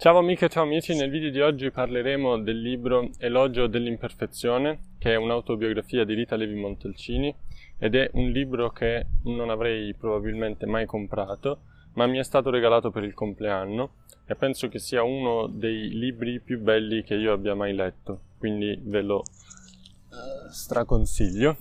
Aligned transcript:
Ciao 0.00 0.16
amiche 0.16 0.46
e 0.46 0.48
ciao 0.48 0.62
amici, 0.62 0.96
nel 0.96 1.10
video 1.10 1.30
di 1.30 1.42
oggi 1.42 1.70
parleremo 1.70 2.38
del 2.38 2.58
libro 2.58 3.10
Elogio 3.18 3.66
dell'imperfezione, 3.66 4.94
che 4.98 5.12
è 5.12 5.16
un'autobiografia 5.16 6.04
di 6.04 6.14
Rita 6.14 6.36
Levi 6.36 6.54
Montalcini 6.54 7.34
ed 7.76 7.94
è 7.94 8.08
un 8.14 8.30
libro 8.30 8.70
che 8.70 9.08
non 9.24 9.50
avrei 9.50 9.92
probabilmente 9.92 10.64
mai 10.64 10.86
comprato, 10.86 11.64
ma 11.96 12.06
mi 12.06 12.16
è 12.16 12.24
stato 12.24 12.48
regalato 12.48 12.90
per 12.90 13.04
il 13.04 13.12
compleanno 13.12 13.96
e 14.24 14.34
penso 14.36 14.68
che 14.68 14.78
sia 14.78 15.02
uno 15.02 15.46
dei 15.48 15.90
libri 15.90 16.40
più 16.40 16.58
belli 16.60 17.02
che 17.02 17.16
io 17.16 17.34
abbia 17.34 17.54
mai 17.54 17.74
letto, 17.74 18.20
quindi 18.38 18.80
ve 18.82 19.02
lo 19.02 19.18
uh, 19.18 20.50
straconsiglio. 20.50 21.58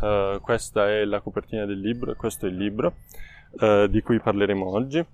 Uh, 0.00 0.40
questa 0.40 0.88
è 0.88 1.04
la 1.04 1.18
copertina 1.18 1.66
del 1.66 1.80
libro 1.80 2.12
e 2.12 2.14
questo 2.14 2.46
è 2.46 2.50
il 2.50 2.56
libro 2.56 2.98
uh, 3.50 3.88
di 3.88 4.00
cui 4.00 4.20
parleremo 4.20 4.70
oggi. 4.70 5.04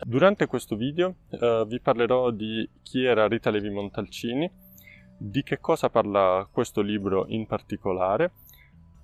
Durante 0.00 0.46
questo 0.46 0.76
video 0.76 1.16
uh, 1.30 1.66
vi 1.66 1.80
parlerò 1.80 2.30
di 2.30 2.68
chi 2.82 3.02
era 3.02 3.26
Rita 3.26 3.50
Levi 3.50 3.68
Montalcini, 3.68 4.48
di 5.18 5.42
che 5.42 5.58
cosa 5.58 5.90
parla 5.90 6.48
questo 6.50 6.82
libro 6.82 7.26
in 7.26 7.46
particolare, 7.46 8.30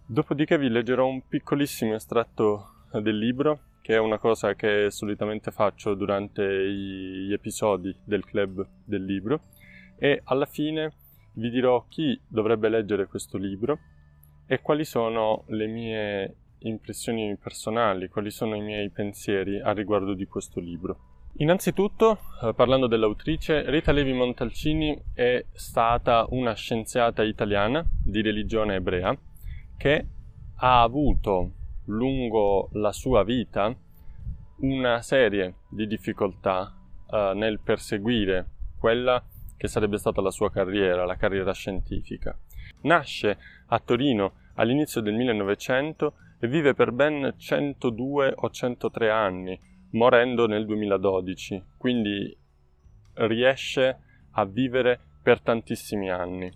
dopodiché 0.06 0.56
vi 0.56 0.68
leggerò 0.68 1.04
un 1.06 1.26
piccolissimo 1.26 1.96
estratto 1.96 2.86
del 2.92 3.18
libro, 3.18 3.72
che 3.82 3.94
è 3.94 3.98
una 3.98 4.18
cosa 4.18 4.54
che 4.54 4.88
solitamente 4.92 5.50
faccio 5.50 5.94
durante 5.94 6.70
gli 6.70 7.32
episodi 7.32 7.94
del 8.04 8.24
club 8.24 8.64
del 8.84 9.04
libro, 9.04 9.40
e 9.98 10.20
alla 10.22 10.46
fine 10.46 10.92
vi 11.34 11.50
dirò 11.50 11.86
chi 11.88 12.18
dovrebbe 12.28 12.68
leggere 12.68 13.08
questo 13.08 13.36
libro 13.36 13.78
e 14.46 14.60
quali 14.60 14.84
sono 14.84 15.42
le 15.48 15.66
mie 15.66 16.36
impressioni 16.68 17.36
personali, 17.36 18.09
quali 18.09 18.30
sono 18.30 18.54
i 18.54 18.60
miei 18.60 18.91
pensieri 18.91 19.60
a 19.60 19.72
riguardo 19.72 20.14
di 20.14 20.27
questo 20.27 20.60
libro. 20.60 20.98
Innanzitutto, 21.38 22.18
eh, 22.42 22.55
parlando 22.55 22.86
dell'autrice, 22.86 23.68
Rita 23.68 23.91
Levi 23.91 24.12
Montalcini 24.12 24.96
è 25.14 25.45
stata 25.52 26.27
una 26.30 26.55
scienziata 26.55 27.25
italiana 27.25 27.84
di 28.05 28.22
religione 28.22 28.77
ebrea 28.77 29.16
che 29.77 30.06
ha 30.56 30.83
avuto 30.83 31.53
lungo 31.86 32.69
la 32.75 32.92
sua 32.92 33.25
vita 33.25 33.75
una 34.58 35.03
serie 35.03 35.56
di 35.69 35.86
difficoltà 35.86 36.72
eh, 37.10 37.33
nel 37.34 37.58
perseguire 37.58 38.48
quella 38.78 39.22
che 39.56 39.66
sarebbe 39.66 39.98
stata 39.98 40.20
la 40.20 40.31
sua 40.31 40.50
carriera, 40.50 41.05
la 41.05 41.16
carriera 41.16 41.53
scientifica. 41.53 42.36
Nasce 42.83 43.38
a 43.66 43.78
Torino 43.81 44.34
all'inizio 44.55 45.00
del 45.00 45.14
1900 45.14 46.14
e 46.45 46.47
vive 46.47 46.75
per 46.75 46.92
ben 46.92 47.37
102 47.39 48.34
o 48.37 48.50
103 48.50 49.09
anni, 49.11 49.59
morendo 49.92 50.47
nel 50.47 50.67
2012, 50.67 51.64
quindi 51.78 52.37
riesce 53.14 53.98
a 54.33 54.45
vivere 54.45 55.00
per 55.22 55.41
tantissimi 55.41 56.11
anni. 56.11 56.53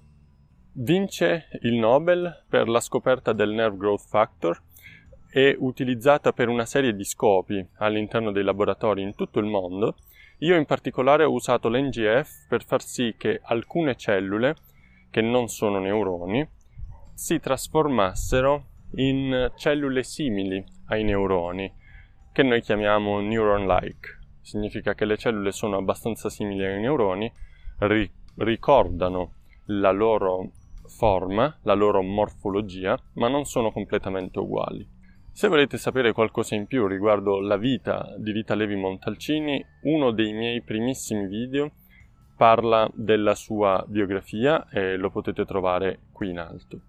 Vince 0.72 1.48
il 1.62 1.76
Nobel 1.76 2.44
per 2.50 2.68
la 2.68 2.80
scoperta 2.80 3.32
del 3.32 3.48
Nerve 3.48 3.78
Growth 3.78 4.06
Factor 4.06 4.60
e 5.30 5.56
utilizzata 5.58 6.34
per 6.34 6.48
una 6.48 6.66
serie 6.66 6.94
di 6.94 7.04
scopi 7.04 7.66
all'interno 7.76 8.30
dei 8.30 8.44
laboratori 8.44 9.00
in 9.00 9.14
tutto 9.14 9.38
il 9.38 9.46
mondo. 9.46 9.96
Io 10.40 10.54
in 10.54 10.66
particolare 10.66 11.24
ho 11.24 11.32
usato 11.32 11.70
l'NGF 11.70 12.46
per 12.46 12.62
far 12.62 12.82
sì 12.82 13.14
che 13.16 13.40
alcune 13.42 13.96
cellule, 13.96 14.54
che 15.10 15.22
non 15.22 15.48
sono 15.48 15.78
neuroni, 15.78 16.46
si 17.14 17.40
trasformassero 17.40 18.67
in 18.92 19.52
cellule 19.56 20.02
simili 20.02 20.64
ai 20.86 21.04
neuroni, 21.04 21.72
che 22.32 22.42
noi 22.42 22.60
chiamiamo 22.60 23.20
neuron-like. 23.20 24.18
Significa 24.40 24.94
che 24.94 25.04
le 25.04 25.16
cellule 25.16 25.52
sono 25.52 25.76
abbastanza 25.76 26.30
simili 26.30 26.64
ai 26.64 26.80
neuroni, 26.80 27.30
ri- 27.80 28.10
ricordano 28.36 29.34
la 29.66 29.90
loro 29.90 30.52
forma, 30.86 31.58
la 31.62 31.74
loro 31.74 32.02
morfologia, 32.02 32.98
ma 33.14 33.28
non 33.28 33.44
sono 33.44 33.70
completamente 33.70 34.38
uguali. 34.38 34.96
Se 35.30 35.46
volete 35.48 35.78
sapere 35.78 36.12
qualcosa 36.12 36.54
in 36.54 36.66
più 36.66 36.86
riguardo 36.86 37.38
la 37.40 37.56
vita 37.56 38.14
di 38.18 38.32
Rita 38.32 38.54
Levi 38.54 38.74
Montalcini, 38.74 39.64
uno 39.82 40.10
dei 40.10 40.32
miei 40.32 40.62
primissimi 40.62 41.28
video 41.28 41.70
parla 42.36 42.90
della 42.94 43.34
sua 43.34 43.84
biografia 43.86 44.68
e 44.68 44.96
lo 44.96 45.10
potete 45.10 45.44
trovare 45.44 46.00
qui 46.12 46.30
in 46.30 46.38
alto. 46.38 46.80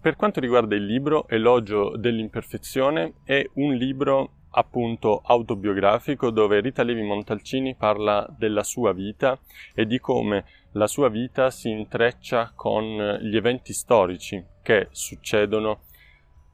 Per 0.00 0.14
quanto 0.14 0.38
riguarda 0.38 0.76
il 0.76 0.86
libro 0.86 1.26
Elogio 1.28 1.96
dell'imperfezione, 1.96 3.14
è 3.24 3.44
un 3.54 3.74
libro 3.74 4.34
appunto 4.50 5.20
autobiografico 5.24 6.30
dove 6.30 6.60
Rita 6.60 6.84
Levi 6.84 7.02
Montalcini 7.02 7.74
parla 7.74 8.26
della 8.38 8.62
sua 8.62 8.92
vita 8.92 9.38
e 9.74 9.86
di 9.86 9.98
come 9.98 10.44
la 10.72 10.86
sua 10.86 11.08
vita 11.08 11.50
si 11.50 11.70
intreccia 11.70 12.52
con 12.54 13.18
gli 13.20 13.36
eventi 13.36 13.72
storici 13.72 14.42
che 14.62 14.86
succedono 14.92 15.80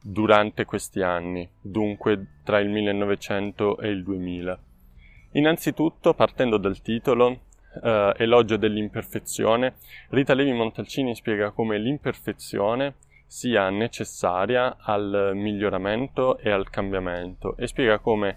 durante 0.03 0.65
questi 0.65 1.03
anni, 1.03 1.49
dunque 1.61 2.41
tra 2.45 2.59
il 2.61 2.71
1900 2.71 3.79
e 3.79 3.89
il 3.89 4.03
2000. 4.03 4.59
Innanzitutto, 5.33 6.15
partendo 6.15 6.57
dal 6.57 6.81
titolo, 6.81 7.41
eh, 7.83 8.15
Elogio 8.17 8.57
dell'imperfezione, 8.57 9.75
Rita 10.11 10.33
Levi 10.33 10.53
Montalcini 10.53 11.15
spiega 11.15 11.51
come 11.51 11.79
l'imperfezione 11.79 12.95
sia 13.35 13.69
necessaria 13.69 14.77
al 14.79 15.33
miglioramento 15.35 16.39
e 16.39 16.53
al 16.53 16.71
cambiamento 16.71 17.57
e 17.57 17.67
spiega 17.67 17.99
come 17.99 18.37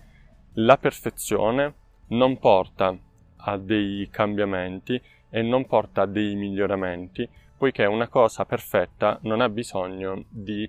la 0.53 0.75
perfezione 0.79 1.73
non 2.07 2.39
porta 2.39 2.97
a 3.35 3.57
dei 3.57 4.07
cambiamenti 4.09 4.99
e 5.29 5.41
non 5.43 5.67
porta 5.67 6.01
a 6.01 6.05
dei 6.07 6.33
miglioramenti, 6.33 7.29
poiché 7.55 7.85
una 7.85 8.07
cosa 8.07 8.43
perfetta 8.45 9.19
non 9.21 9.41
ha 9.41 9.49
bisogno 9.49 10.23
di 10.29 10.67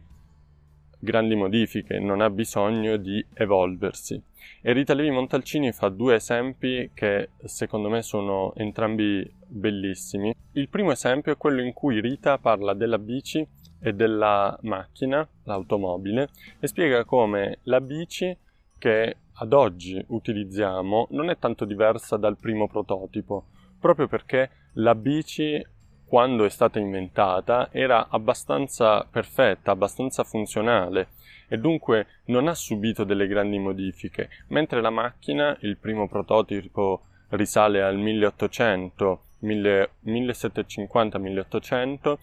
grandi 0.98 1.34
modifiche, 1.34 1.98
non 1.98 2.20
ha 2.20 2.28
bisogno 2.28 2.98
di 2.98 3.24
evolversi. 3.32 4.22
E 4.60 4.72
Rita 4.72 4.92
Levi 4.92 5.10
Montalcini 5.10 5.72
fa 5.72 5.88
due 5.88 6.16
esempi 6.16 6.90
che 6.92 7.30
secondo 7.44 7.88
me 7.88 8.02
sono 8.02 8.52
entrambi 8.56 9.26
bellissimi. 9.46 10.34
Il 10.52 10.68
primo 10.68 10.90
esempio 10.90 11.32
è 11.32 11.38
quello 11.38 11.62
in 11.62 11.72
cui 11.72 12.00
Rita 12.00 12.36
parla 12.36 12.74
della 12.74 12.98
bici 12.98 13.46
e 13.80 13.94
della 13.94 14.58
macchina, 14.62 15.26
l'automobile, 15.44 16.30
e 16.58 16.66
spiega 16.66 17.04
come 17.04 17.58
la 17.64 17.80
bici 17.80 18.36
che 18.78 19.16
ad 19.32 19.52
oggi 19.52 20.02
utilizziamo 20.08 21.08
non 21.10 21.30
è 21.30 21.38
tanto 21.38 21.64
diversa 21.64 22.16
dal 22.16 22.36
primo 22.36 22.68
prototipo, 22.68 23.44
proprio 23.78 24.08
perché 24.08 24.50
la 24.74 24.94
bici 24.94 25.64
quando 26.04 26.44
è 26.44 26.48
stata 26.48 26.78
inventata 26.78 27.68
era 27.70 28.08
abbastanza 28.08 29.06
perfetta, 29.08 29.72
abbastanza 29.72 30.24
funzionale 30.24 31.08
e 31.48 31.58
dunque 31.58 32.06
non 32.26 32.48
ha 32.48 32.54
subito 32.54 33.04
delle 33.04 33.26
grandi 33.26 33.58
modifiche, 33.58 34.30
mentre 34.48 34.80
la 34.80 34.90
macchina, 34.90 35.56
il 35.60 35.76
primo 35.76 36.08
prototipo 36.08 37.02
risale 37.30 37.82
al 37.82 37.98
1800, 37.98 39.22
1750-1800, 39.42 42.16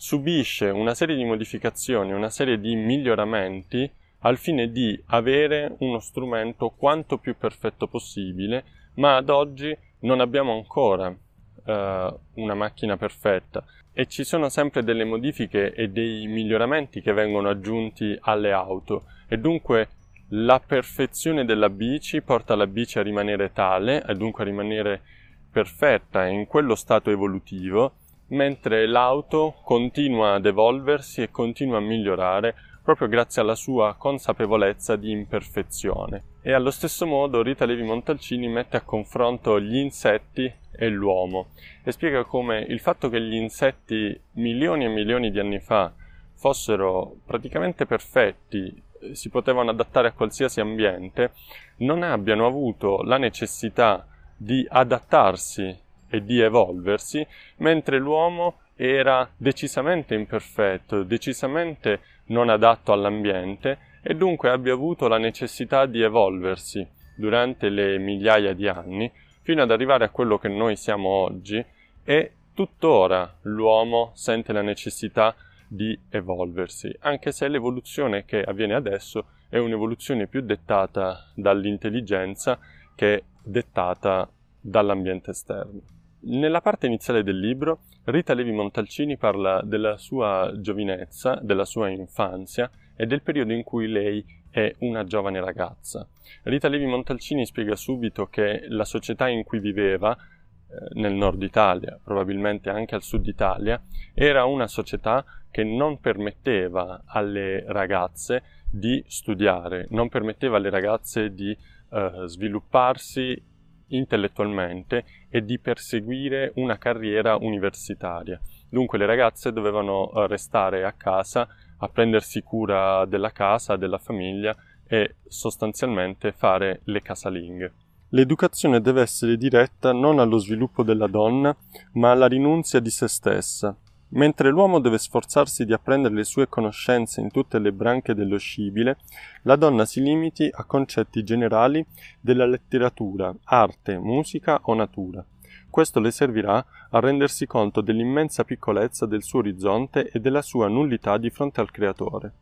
subisce 0.00 0.70
una 0.70 0.94
serie 0.94 1.16
di 1.16 1.24
modificazioni, 1.24 2.12
una 2.12 2.30
serie 2.30 2.60
di 2.60 2.76
miglioramenti 2.76 3.90
al 4.20 4.36
fine 4.36 4.70
di 4.70 5.00
avere 5.06 5.74
uno 5.78 5.98
strumento 5.98 6.70
quanto 6.70 7.18
più 7.18 7.36
perfetto 7.36 7.88
possibile, 7.88 8.64
ma 8.94 9.16
ad 9.16 9.28
oggi 9.28 9.76
non 10.00 10.20
abbiamo 10.20 10.52
ancora 10.52 11.08
uh, 11.08 12.18
una 12.34 12.54
macchina 12.54 12.96
perfetta. 12.96 13.64
E 13.92 14.06
ci 14.06 14.22
sono 14.22 14.48
sempre 14.48 14.84
delle 14.84 15.04
modifiche 15.04 15.74
e 15.74 15.88
dei 15.88 16.28
miglioramenti 16.28 17.00
che 17.00 17.12
vengono 17.12 17.48
aggiunti 17.48 18.16
alle 18.20 18.52
auto. 18.52 19.06
E 19.26 19.36
dunque 19.38 19.88
la 20.28 20.60
perfezione 20.64 21.44
della 21.44 21.70
bici 21.70 22.22
porta 22.22 22.54
la 22.54 22.68
bici 22.68 23.00
a 23.00 23.02
rimanere 23.02 23.52
tale 23.52 24.04
e 24.06 24.14
dunque 24.14 24.44
a 24.44 24.46
rimanere 24.46 25.02
perfetta 25.50 26.24
in 26.26 26.46
quello 26.46 26.76
stato 26.76 27.10
evolutivo 27.10 27.94
mentre 28.28 28.86
l'auto 28.86 29.56
continua 29.62 30.34
ad 30.34 30.46
evolversi 30.46 31.22
e 31.22 31.30
continua 31.30 31.78
a 31.78 31.82
migliorare 31.82 32.54
proprio 32.82 33.08
grazie 33.08 33.42
alla 33.42 33.54
sua 33.54 33.96
consapevolezza 33.98 34.96
di 34.96 35.10
imperfezione. 35.10 36.22
E 36.40 36.52
allo 36.52 36.70
stesso 36.70 37.04
modo 37.04 37.42
Rita 37.42 37.66
Levi 37.66 37.82
Montalcini 37.82 38.48
mette 38.48 38.78
a 38.78 38.82
confronto 38.82 39.60
gli 39.60 39.76
insetti 39.76 40.50
e 40.72 40.88
l'uomo 40.88 41.48
e 41.84 41.92
spiega 41.92 42.24
come 42.24 42.60
il 42.60 42.80
fatto 42.80 43.10
che 43.10 43.20
gli 43.20 43.34
insetti 43.34 44.18
milioni 44.32 44.84
e 44.84 44.88
milioni 44.88 45.30
di 45.30 45.38
anni 45.38 45.58
fa 45.58 45.92
fossero 46.34 47.16
praticamente 47.26 47.84
perfetti, 47.84 48.82
si 49.12 49.28
potevano 49.28 49.70
adattare 49.70 50.08
a 50.08 50.12
qualsiasi 50.12 50.60
ambiente, 50.60 51.32
non 51.78 52.02
abbiano 52.02 52.46
avuto 52.46 53.02
la 53.02 53.18
necessità 53.18 54.06
di 54.36 54.66
adattarsi 54.66 55.76
e 56.08 56.22
di 56.22 56.40
evolversi, 56.40 57.26
mentre 57.58 57.98
l'uomo 57.98 58.60
era 58.76 59.28
decisamente 59.36 60.14
imperfetto, 60.14 61.02
decisamente 61.02 62.00
non 62.26 62.48
adatto 62.48 62.92
all'ambiente 62.92 63.78
e 64.02 64.14
dunque 64.14 64.50
abbia 64.50 64.72
avuto 64.72 65.08
la 65.08 65.18
necessità 65.18 65.86
di 65.86 66.00
evolversi, 66.02 66.86
durante 67.18 67.68
le 67.68 67.98
migliaia 67.98 68.54
di 68.54 68.68
anni 68.68 69.10
fino 69.42 69.62
ad 69.62 69.70
arrivare 69.70 70.04
a 70.04 70.10
quello 70.10 70.38
che 70.38 70.48
noi 70.48 70.76
siamo 70.76 71.08
oggi 71.08 71.62
e 72.04 72.32
tuttora 72.54 73.38
l'uomo 73.42 74.12
sente 74.14 74.52
la 74.52 74.62
necessità 74.62 75.34
di 75.66 75.98
evolversi, 76.08 76.94
anche 77.00 77.32
se 77.32 77.48
l'evoluzione 77.48 78.24
che 78.24 78.42
avviene 78.42 78.74
adesso 78.74 79.26
è 79.48 79.58
un'evoluzione 79.58 80.26
più 80.26 80.40
dettata 80.42 81.30
dall'intelligenza 81.34 82.58
che 82.94 83.24
dettata 83.42 84.28
dall'ambiente 84.60 85.30
esterno. 85.30 85.97
Nella 86.20 86.60
parte 86.60 86.86
iniziale 86.86 87.22
del 87.22 87.38
libro, 87.38 87.82
Rita 88.04 88.34
Levi 88.34 88.50
Montalcini 88.50 89.16
parla 89.16 89.62
della 89.62 89.96
sua 89.98 90.52
giovinezza, 90.56 91.38
della 91.40 91.64
sua 91.64 91.90
infanzia 91.90 92.68
e 92.96 93.06
del 93.06 93.22
periodo 93.22 93.52
in 93.52 93.62
cui 93.62 93.86
lei 93.86 94.24
è 94.50 94.74
una 94.80 95.04
giovane 95.04 95.40
ragazza. 95.40 96.08
Rita 96.42 96.66
Levi 96.66 96.86
Montalcini 96.86 97.46
spiega 97.46 97.76
subito 97.76 98.26
che 98.26 98.64
la 98.68 98.84
società 98.84 99.28
in 99.28 99.44
cui 99.44 99.60
viveva, 99.60 100.16
eh, 100.16 100.98
nel 100.98 101.12
nord 101.12 101.40
Italia, 101.40 101.96
probabilmente 102.02 102.68
anche 102.68 102.96
al 102.96 103.02
sud 103.02 103.24
Italia, 103.24 103.80
era 104.12 104.44
una 104.44 104.66
società 104.66 105.24
che 105.52 105.62
non 105.62 106.00
permetteva 106.00 107.04
alle 107.06 107.62
ragazze 107.68 108.42
di 108.68 109.02
studiare, 109.06 109.86
non 109.90 110.08
permetteva 110.08 110.56
alle 110.56 110.70
ragazze 110.70 111.32
di 111.32 111.56
eh, 111.90 112.22
svilupparsi 112.24 113.40
intellettualmente 113.88 115.04
e 115.28 115.44
di 115.44 115.58
perseguire 115.58 116.52
una 116.56 116.78
carriera 116.78 117.36
universitaria. 117.36 118.40
Dunque 118.68 118.98
le 118.98 119.06
ragazze 119.06 119.52
dovevano 119.52 120.10
eh, 120.12 120.26
restare 120.26 120.84
a 120.84 120.92
casa 120.92 121.48
a 121.78 121.88
prendersi 121.88 122.42
cura 122.42 123.04
della 123.04 123.30
casa, 123.30 123.76
della 123.76 123.98
famiglia 123.98 124.54
e 124.86 125.16
sostanzialmente 125.26 126.32
fare 126.32 126.80
le 126.84 127.02
casalinghe. 127.02 127.72
L'educazione 128.10 128.80
deve 128.80 129.02
essere 129.02 129.36
diretta 129.36 129.92
non 129.92 130.18
allo 130.18 130.38
sviluppo 130.38 130.82
della 130.82 131.08
donna, 131.08 131.54
ma 131.92 132.10
alla 132.10 132.26
rinunzia 132.26 132.80
di 132.80 132.88
se 132.88 133.06
stessa, 133.06 133.76
Mentre 134.10 134.48
l'uomo 134.48 134.78
deve 134.78 134.96
sforzarsi 134.96 135.66
di 135.66 135.74
apprendere 135.74 136.14
le 136.14 136.24
sue 136.24 136.48
conoscenze 136.48 137.20
in 137.20 137.30
tutte 137.30 137.58
le 137.58 137.72
branche 137.72 138.14
dello 138.14 138.38
scibile, 138.38 138.96
la 139.42 139.56
donna 139.56 139.84
si 139.84 140.00
limiti 140.00 140.48
a 140.50 140.64
concetti 140.64 141.22
generali 141.22 141.84
della 142.18 142.46
letteratura, 142.46 143.34
arte, 143.44 143.98
musica 143.98 144.60
o 144.62 144.74
natura. 144.74 145.22
Questo 145.68 146.00
le 146.00 146.10
servirà 146.10 146.64
a 146.90 147.00
rendersi 147.00 147.46
conto 147.46 147.82
dell'immensa 147.82 148.44
piccolezza 148.44 149.04
del 149.04 149.22
suo 149.22 149.40
orizzonte 149.40 150.08
e 150.10 150.20
della 150.20 150.40
sua 150.40 150.68
nullità 150.68 151.18
di 151.18 151.28
fronte 151.28 151.60
al 151.60 151.70
creatore. 151.70 152.32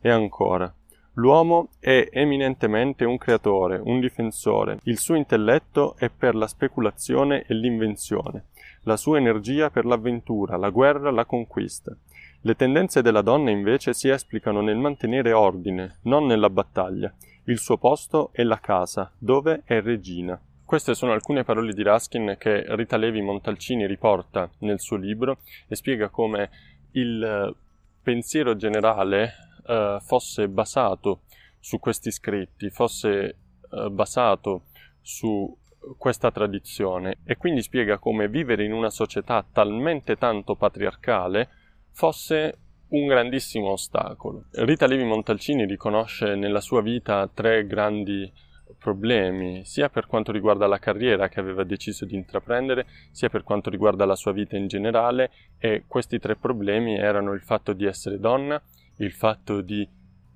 E 0.00 0.08
ancora, 0.08 0.72
L'uomo 1.16 1.68
è 1.78 2.08
eminentemente 2.10 3.04
un 3.04 3.18
creatore, 3.18 3.78
un 3.84 4.00
difensore. 4.00 4.78
Il 4.84 4.96
suo 4.96 5.14
intelletto 5.14 5.94
è 5.98 6.08
per 6.08 6.34
la 6.34 6.46
speculazione 6.46 7.44
e 7.46 7.52
l'invenzione 7.52 8.46
la 8.84 8.96
sua 8.96 9.18
energia 9.18 9.70
per 9.70 9.84
l'avventura, 9.84 10.56
la 10.56 10.70
guerra, 10.70 11.10
la 11.10 11.24
conquista. 11.24 11.96
Le 12.40 12.56
tendenze 12.56 13.02
della 13.02 13.22
donna 13.22 13.50
invece 13.50 13.94
si 13.94 14.08
esplicano 14.08 14.60
nel 14.60 14.76
mantenere 14.76 15.32
ordine, 15.32 15.98
non 16.02 16.26
nella 16.26 16.50
battaglia. 16.50 17.12
Il 17.44 17.58
suo 17.58 17.76
posto 17.76 18.30
è 18.32 18.42
la 18.42 18.58
casa, 18.58 19.12
dove 19.18 19.62
è 19.64 19.80
regina. 19.80 20.40
Queste 20.64 20.94
sono 20.94 21.12
alcune 21.12 21.44
parole 21.44 21.72
di 21.72 21.82
Raskin 21.82 22.36
che 22.38 22.64
Rita 22.74 22.96
Levi 22.96 23.20
Montalcini 23.20 23.86
riporta 23.86 24.50
nel 24.60 24.80
suo 24.80 24.96
libro 24.96 25.38
e 25.68 25.76
spiega 25.76 26.08
come 26.08 26.50
il 26.92 27.22
eh, 27.22 27.54
pensiero 28.02 28.56
generale 28.56 29.32
eh, 29.66 29.98
fosse 30.00 30.48
basato 30.48 31.20
su 31.60 31.78
questi 31.78 32.10
scritti, 32.10 32.70
fosse 32.70 33.36
eh, 33.70 33.90
basato 33.90 34.64
su 35.00 35.56
questa 35.96 36.30
tradizione 36.30 37.18
e 37.24 37.36
quindi 37.36 37.62
spiega 37.62 37.98
come 37.98 38.28
vivere 38.28 38.64
in 38.64 38.72
una 38.72 38.90
società 38.90 39.44
talmente 39.50 40.16
tanto 40.16 40.54
patriarcale 40.54 41.48
fosse 41.92 42.58
un 42.88 43.06
grandissimo 43.06 43.70
ostacolo. 43.70 44.44
Rita 44.52 44.86
Levi 44.86 45.04
Montalcini 45.04 45.66
riconosce 45.66 46.34
nella 46.34 46.60
sua 46.60 46.82
vita 46.82 47.28
tre 47.32 47.66
grandi 47.66 48.30
problemi, 48.78 49.64
sia 49.64 49.88
per 49.88 50.06
quanto 50.06 50.32
riguarda 50.32 50.66
la 50.66 50.78
carriera 50.78 51.28
che 51.28 51.40
aveva 51.40 51.64
deciso 51.64 52.04
di 52.04 52.14
intraprendere, 52.14 52.86
sia 53.12 53.28
per 53.28 53.44
quanto 53.44 53.70
riguarda 53.70 54.04
la 54.04 54.16
sua 54.16 54.32
vita 54.32 54.56
in 54.56 54.66
generale 54.66 55.30
e 55.58 55.84
questi 55.86 56.18
tre 56.18 56.36
problemi 56.36 56.96
erano 56.96 57.32
il 57.32 57.42
fatto 57.42 57.72
di 57.72 57.84
essere 57.84 58.18
donna, 58.18 58.60
il 58.98 59.12
fatto 59.12 59.60
di 59.60 59.88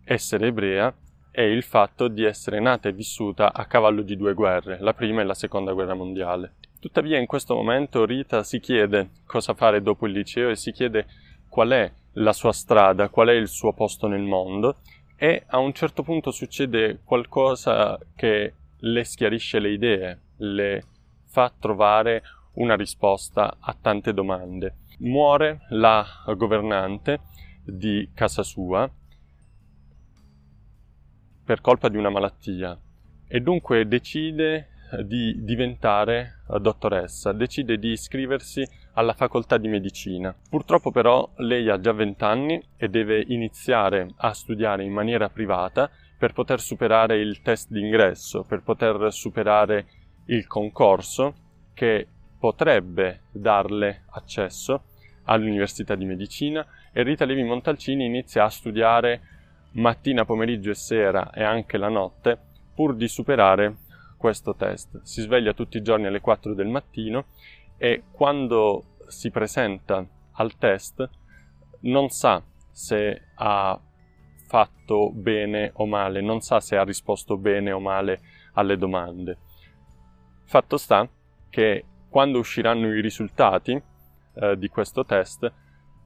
essere 0.04 0.46
ebrea 0.46 0.94
è 1.36 1.42
il 1.42 1.62
fatto 1.62 2.08
di 2.08 2.24
essere 2.24 2.60
nata 2.60 2.88
e 2.88 2.94
vissuta 2.94 3.52
a 3.52 3.66
cavallo 3.66 4.00
di 4.00 4.16
due 4.16 4.32
guerre, 4.32 4.78
la 4.80 4.94
prima 4.94 5.20
e 5.20 5.24
la 5.24 5.34
seconda 5.34 5.74
guerra 5.74 5.92
mondiale. 5.92 6.54
Tuttavia 6.80 7.18
in 7.18 7.26
questo 7.26 7.54
momento 7.54 8.06
Rita 8.06 8.42
si 8.42 8.58
chiede 8.58 9.10
cosa 9.26 9.52
fare 9.52 9.82
dopo 9.82 10.06
il 10.06 10.14
liceo 10.14 10.48
e 10.48 10.56
si 10.56 10.72
chiede 10.72 11.04
qual 11.46 11.72
è 11.72 11.92
la 12.12 12.32
sua 12.32 12.52
strada, 12.52 13.10
qual 13.10 13.28
è 13.28 13.34
il 13.34 13.48
suo 13.48 13.74
posto 13.74 14.06
nel 14.06 14.22
mondo 14.22 14.76
e 15.14 15.44
a 15.48 15.58
un 15.58 15.74
certo 15.74 16.02
punto 16.02 16.30
succede 16.30 17.00
qualcosa 17.04 17.98
che 18.14 18.54
le 18.74 19.04
schiarisce 19.04 19.58
le 19.58 19.72
idee, 19.72 20.20
le 20.38 20.84
fa 21.26 21.52
trovare 21.60 22.22
una 22.54 22.76
risposta 22.76 23.58
a 23.60 23.76
tante 23.78 24.14
domande. 24.14 24.76
Muore 25.00 25.66
la 25.68 26.02
governante 26.34 27.20
di 27.62 28.08
casa 28.14 28.42
sua 28.42 28.90
per 31.46 31.60
colpa 31.60 31.88
di 31.88 31.96
una 31.96 32.10
malattia 32.10 32.76
e 33.28 33.40
dunque 33.40 33.86
decide 33.86 34.68
eh, 34.90 35.06
di 35.06 35.44
diventare 35.44 36.42
eh, 36.50 36.58
dottoressa, 36.58 37.32
decide 37.32 37.78
di 37.78 37.92
iscriversi 37.92 38.66
alla 38.94 39.14
facoltà 39.14 39.56
di 39.56 39.68
medicina. 39.68 40.34
Purtroppo 40.50 40.90
però 40.90 41.28
lei 41.36 41.68
ha 41.68 41.78
già 41.78 41.92
20 41.92 42.24
anni 42.24 42.62
e 42.76 42.88
deve 42.88 43.24
iniziare 43.28 44.08
a 44.16 44.32
studiare 44.32 44.82
in 44.82 44.92
maniera 44.92 45.28
privata 45.28 45.88
per 46.18 46.32
poter 46.32 46.60
superare 46.60 47.20
il 47.20 47.42
test 47.42 47.70
d'ingresso, 47.70 48.42
per 48.42 48.62
poter 48.62 49.12
superare 49.12 49.86
il 50.26 50.46
concorso 50.48 51.34
che 51.74 52.08
potrebbe 52.38 53.20
darle 53.30 54.04
accesso 54.10 54.82
all'Università 55.24 55.94
di 55.94 56.04
Medicina 56.04 56.66
e 56.92 57.02
Rita 57.02 57.24
Levi 57.24 57.42
Montalcini 57.42 58.06
inizia 58.06 58.44
a 58.44 58.50
studiare 58.50 59.20
mattina, 59.76 60.24
pomeriggio 60.24 60.70
e 60.70 60.74
sera 60.74 61.30
e 61.30 61.42
anche 61.42 61.76
la 61.76 61.88
notte 61.88 62.38
pur 62.74 62.94
di 62.94 63.08
superare 63.08 63.76
questo 64.16 64.54
test. 64.54 65.00
Si 65.02 65.20
sveglia 65.22 65.52
tutti 65.52 65.76
i 65.76 65.82
giorni 65.82 66.06
alle 66.06 66.20
4 66.20 66.54
del 66.54 66.68
mattino 66.68 67.26
e 67.76 68.04
quando 68.10 68.96
si 69.06 69.30
presenta 69.30 70.04
al 70.32 70.56
test 70.56 71.08
non 71.80 72.08
sa 72.08 72.42
se 72.70 73.28
ha 73.34 73.80
fatto 74.46 75.10
bene 75.12 75.70
o 75.74 75.86
male, 75.86 76.20
non 76.20 76.40
sa 76.40 76.60
se 76.60 76.76
ha 76.76 76.84
risposto 76.84 77.36
bene 77.36 77.72
o 77.72 77.80
male 77.80 78.20
alle 78.54 78.76
domande. 78.76 79.38
Fatto 80.44 80.76
sta 80.76 81.08
che 81.50 81.84
quando 82.08 82.38
usciranno 82.38 82.94
i 82.94 83.00
risultati 83.00 83.80
eh, 84.34 84.56
di 84.56 84.68
questo 84.68 85.04
test, 85.04 85.50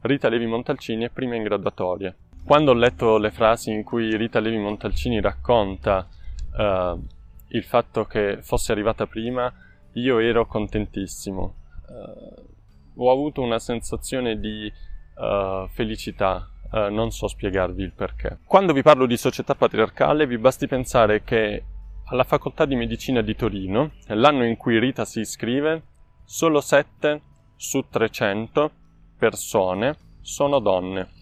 Rita 0.03 0.29
Levi 0.29 0.47
Montalcini 0.47 1.05
è 1.05 1.11
prima 1.11 1.37
in 1.37 1.43
graduatoria 1.43 2.15
quando 2.45 2.73
ho 2.73 2.75
letto 2.75 3.19
le 3.19 3.31
frasi 3.31 3.71
in 3.71 3.85
cui 3.85 4.17
Rita 4.17 4.41
Levi 4.41 4.59
Montalcini 4.59 5.21
racconta 5.21 6.09
uh, 6.57 7.07
il 7.49 7.65
fatto 7.65 8.05
che 8.05 8.39
fosse 8.43 8.73
arrivata 8.73 9.07
prima, 9.07 9.53
io 9.95 10.19
ero 10.19 10.47
contentissimo. 10.47 11.55
Uh, 11.89 13.03
ho 13.03 13.11
avuto 13.11 13.41
una 13.41 13.59
sensazione 13.59 14.39
di 14.39 14.71
uh, 15.17 15.69
felicità, 15.69 16.47
non 16.73 17.11
so 17.11 17.27
spiegarvi 17.27 17.83
il 17.83 17.93
perché. 17.93 18.39
Quando 18.47 18.73
vi 18.73 18.83
parlo 18.83 19.07
di 19.07 19.17
società 19.17 19.57
patriarcale, 19.57 20.25
vi 20.25 20.39
basti 20.39 20.69
pensare 20.69 21.25
che 21.25 21.65
alla 22.05 22.23
facoltà 22.23 22.65
di 22.65 22.77
medicina 22.77 23.23
di 23.23 23.35
Torino, 23.35 23.95
l'anno 24.07 24.45
in 24.45 24.57
cui 24.57 24.79
Rita 24.79 25.05
si 25.05 25.19
iscrive, 25.19 25.83
solo 26.25 26.61
7 26.61 27.23
su 27.57 27.85
300 27.91 28.71
persone 29.19 29.97
sono 30.21 30.61
donne 30.61 31.19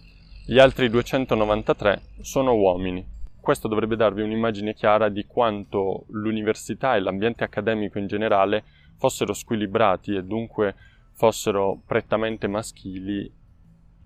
gli 0.50 0.58
altri 0.58 0.88
293 0.88 2.00
sono 2.22 2.54
uomini. 2.54 3.06
Questo 3.38 3.68
dovrebbe 3.68 3.96
darvi 3.96 4.22
un'immagine 4.22 4.72
chiara 4.72 5.10
di 5.10 5.26
quanto 5.26 6.06
l'università 6.08 6.96
e 6.96 7.00
l'ambiente 7.00 7.44
accademico 7.44 7.98
in 7.98 8.06
generale 8.06 8.64
fossero 8.96 9.34
squilibrati 9.34 10.14
e 10.14 10.22
dunque 10.22 10.74
fossero 11.12 11.82
prettamente 11.86 12.46
maschili 12.46 13.30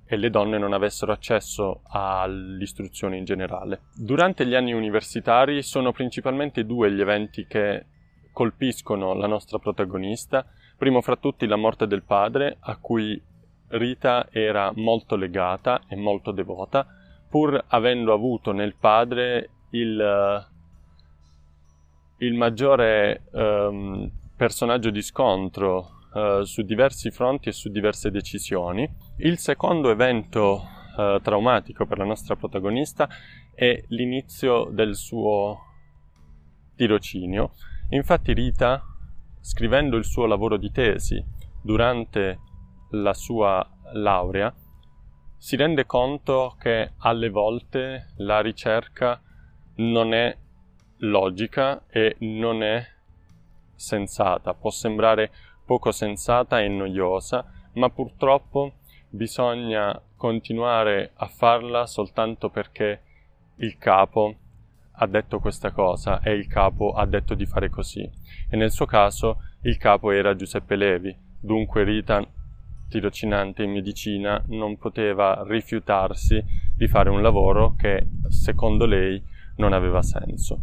e 0.05 0.17
le 0.17 0.31
donne 0.31 0.59
non 0.59 0.73
avessero 0.73 1.13
accesso 1.13 1.83
all'istruzione 1.85 3.17
in 3.17 3.25
generale. 3.25 3.83
Durante 3.95 4.45
gli 4.45 4.57
anni 4.57 4.73
universitari 4.73 5.63
sono 5.63 5.93
principalmente 5.93 6.67
due 6.67 6.91
gli 6.91 7.01
eventi 7.01 7.47
che 7.47 7.87
colpiscono 8.33 9.15
la 9.15 9.29
nostra 9.29 9.61
protagonista, 9.61 10.45
primo 10.77 11.03
fra 11.03 11.15
tutti 11.15 11.47
la 11.47 11.55
morte 11.55 11.87
del 11.87 12.03
padre, 12.03 12.57
a 12.59 12.77
cui 12.79 13.31
Rita 13.73 14.29
era 14.31 14.73
molto 14.75 15.17
legata 15.17 15.83
e 15.89 15.97
molto 15.97 16.33
devota, 16.33 16.87
pur 17.29 17.63
avendo 17.69 18.13
avuto 18.13 18.53
nel 18.53 18.75
padre 18.75 19.51
il, 19.71 20.47
il 22.19 22.35
maggiore 22.35 23.23
ehm, 23.33 24.11
personaggio 24.37 24.91
di 24.91 25.03
scontro 25.03 26.01
eh, 26.15 26.41
su 26.45 26.63
diversi 26.63 27.11
fronti 27.11 27.49
e 27.49 27.53
su 27.53 27.71
diverse 27.71 28.11
decisioni. 28.11 28.89
Il 29.19 29.39
secondo 29.39 29.91
evento 29.91 30.63
eh, 30.99 31.21
traumatico 31.23 31.87
per 31.87 31.99
la 31.99 32.05
nostra 32.05 32.37
protagonista 32.37 33.09
è 33.55 33.83
l'inizio 33.89 34.69
del 34.71 34.95
suo 34.95 35.59
tirocinio. 36.77 37.53
Infatti 37.91 38.33
Rita, 38.33 38.83
scrivendo 39.41 39.97
il 39.97 40.05
suo 40.05 40.27
lavoro 40.27 40.57
di 40.57 40.71
tesi 40.71 41.25
durante 41.63 42.39
la 42.93 43.13
sua 43.15 43.67
laurea, 43.93 44.53
si 45.37 45.57
rende 45.57 45.87
conto 45.87 46.57
che 46.59 46.93
alle 46.99 47.29
volte 47.29 48.13
la 48.19 48.41
ricerca 48.41 49.21
non 49.77 50.15
è 50.15 50.37
logica 50.99 51.85
e 51.89 52.17
non 52.21 52.63
è 52.63 52.85
sensata. 53.75 54.55
Può 54.55 54.71
sembrare 54.71 55.31
poco 55.65 55.91
sensata 55.91 56.61
e 56.61 56.69
noiosa, 56.69 57.45
ma 57.75 57.91
purtroppo 57.91 58.75
bisogna 59.09 60.01
continuare 60.17 61.11
a 61.15 61.27
farla 61.27 61.87
soltanto 61.87 62.49
perché 62.49 63.03
il 63.57 63.77
capo 63.79 64.37
ha 64.93 65.07
detto 65.07 65.41
questa 65.41 65.73
cosa 65.73 66.21
e 66.21 66.33
il 66.33 66.47
capo 66.47 66.93
ha 66.93 67.05
detto 67.07 67.35
di 67.35 67.47
fare 67.47 67.69
così. 67.69 68.09
E 68.49 68.57
nel 68.57 68.71
suo 68.71 68.87
caso 68.87 69.39
il 69.63 69.77
capo 69.77 70.11
era 70.11 70.37
Giuseppe 70.37 70.77
Levi, 70.77 71.17
dunque 71.41 71.83
Rita, 71.83 72.25
tirocinante 72.93 73.63
in 73.63 73.73
medicina, 73.73 74.41
non 74.49 74.77
poteva 74.77 75.43
rifiutarsi 75.47 76.45
di 76.77 76.87
fare 76.87 77.09
un 77.09 77.23
lavoro 77.23 77.75
che 77.75 78.07
secondo 78.29 78.85
lei 78.85 79.21
non 79.57 79.73
aveva 79.73 80.03
senso. 80.03 80.61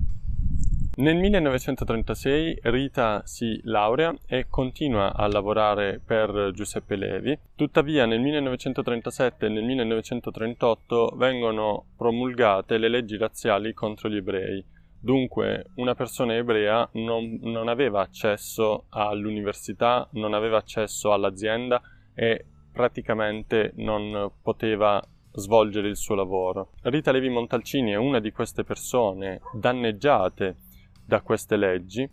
Nel 1.00 1.16
1936 1.16 2.60
Rita 2.64 3.22
si 3.24 3.60
laurea 3.64 4.14
e 4.28 4.48
continua 4.50 5.16
a 5.16 5.28
lavorare 5.28 6.02
per 6.06 6.52
Giuseppe 6.54 6.98
Levi, 6.98 7.38
tuttavia 7.56 8.06
nel 8.06 8.20
1937 8.20 9.46
e 9.46 9.50
nel 9.50 9.64
1938 9.64 11.14
vengono 11.16 11.86
promulgate 11.96 12.78
le 12.78 12.90
leggi 12.90 13.18
razziali 13.18 13.74
contro 13.74 14.10
gli 14.10 14.18
ebrei. 14.18 14.64
Dunque 15.02 15.68
una 15.76 15.96
persona 15.96 16.36
ebrea 16.36 16.90
non, 16.94 17.40
non 17.44 17.70
aveva 17.70 18.02
accesso 18.02 18.88
all'università, 18.90 20.06
non 20.14 20.34
aveva 20.34 20.58
accesso 20.58 21.14
all'azienda 21.14 21.82
e 22.14 22.46
praticamente 22.72 23.74
non 23.76 24.32
poteva 24.42 25.04
svolgere 25.32 25.88
il 25.88 25.98
suo 25.98 26.16
lavoro. 26.16 26.72
Rita 26.84 27.12
Levi 27.12 27.30
Montalcini 27.30 27.92
è 27.92 27.98
una 27.98 28.20
di 28.20 28.32
queste 28.32 28.64
persone 28.64 29.42
danneggiate 29.54 30.58
da 31.06 31.22
queste 31.22 31.56
leggi 31.58 32.08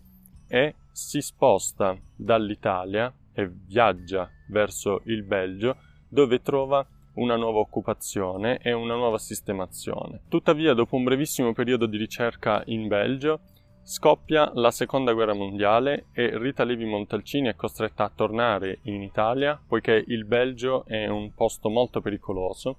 e 0.48 0.74
si 0.92 1.20
sposta 1.20 1.96
dall'Italia 2.14 3.12
e 3.32 3.48
viaggia 3.48 4.30
verso 4.48 5.02
il 5.04 5.22
Belgio 5.24 5.76
dove 6.08 6.40
trova 6.40 6.86
una 7.14 7.36
nuova 7.36 7.58
occupazione 7.58 8.58
e 8.58 8.72
una 8.72 8.94
nuova 8.94 9.18
sistemazione. 9.18 10.22
Tuttavia, 10.28 10.74
dopo 10.74 10.96
un 10.96 11.04
brevissimo 11.04 11.52
periodo 11.52 11.86
di 11.86 11.96
ricerca 11.96 12.62
in 12.66 12.88
Belgio, 12.88 13.40
scoppia 13.86 14.50
la 14.54 14.72
seconda 14.72 15.12
guerra 15.12 15.32
mondiale 15.32 16.06
e 16.12 16.36
Rita 16.36 16.64
Levi 16.64 16.84
Montalcini 16.84 17.46
è 17.46 17.54
costretta 17.54 18.02
a 18.02 18.10
tornare 18.12 18.80
in 18.82 19.00
Italia 19.00 19.60
poiché 19.64 20.02
il 20.08 20.24
Belgio 20.24 20.84
è 20.86 21.06
un 21.06 21.32
posto 21.32 21.68
molto 21.68 22.00
pericoloso 22.00 22.78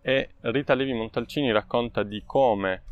e 0.00 0.30
Rita 0.40 0.72
Levi 0.72 0.94
Montalcini 0.94 1.52
racconta 1.52 2.02
di 2.02 2.22
come 2.24 2.82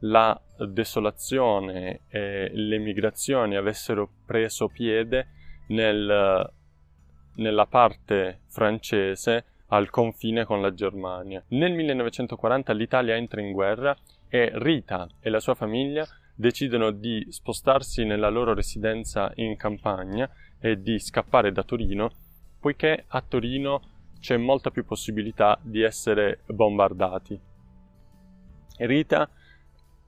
la 0.00 0.38
desolazione 0.58 2.00
e 2.08 2.50
le 2.52 2.76
migrazioni 2.76 3.56
avessero 3.56 4.10
preso 4.26 4.68
piede 4.68 5.28
nel, 5.68 6.52
nella 7.36 7.66
parte 7.66 8.40
francese 8.48 9.44
al 9.68 9.88
confine 9.88 10.44
con 10.44 10.60
la 10.60 10.74
Germania. 10.74 11.42
Nel 11.48 11.72
1940 11.72 12.74
l'Italia 12.74 13.16
entra 13.16 13.40
in 13.40 13.52
guerra 13.52 13.96
e 14.28 14.50
Rita 14.52 15.08
e 15.18 15.30
la 15.30 15.40
sua 15.40 15.54
famiglia 15.54 16.06
decidono 16.36 16.90
di 16.92 17.26
spostarsi 17.30 18.04
nella 18.04 18.28
loro 18.28 18.54
residenza 18.54 19.32
in 19.36 19.56
campagna 19.56 20.30
e 20.60 20.80
di 20.80 21.00
scappare 21.00 21.50
da 21.50 21.64
Torino, 21.64 22.10
poiché 22.60 23.04
a 23.08 23.22
Torino 23.26 23.82
c'è 24.20 24.36
molta 24.36 24.70
più 24.70 24.84
possibilità 24.84 25.58
di 25.62 25.82
essere 25.82 26.40
bombardati. 26.46 27.40
Rita 28.78 29.28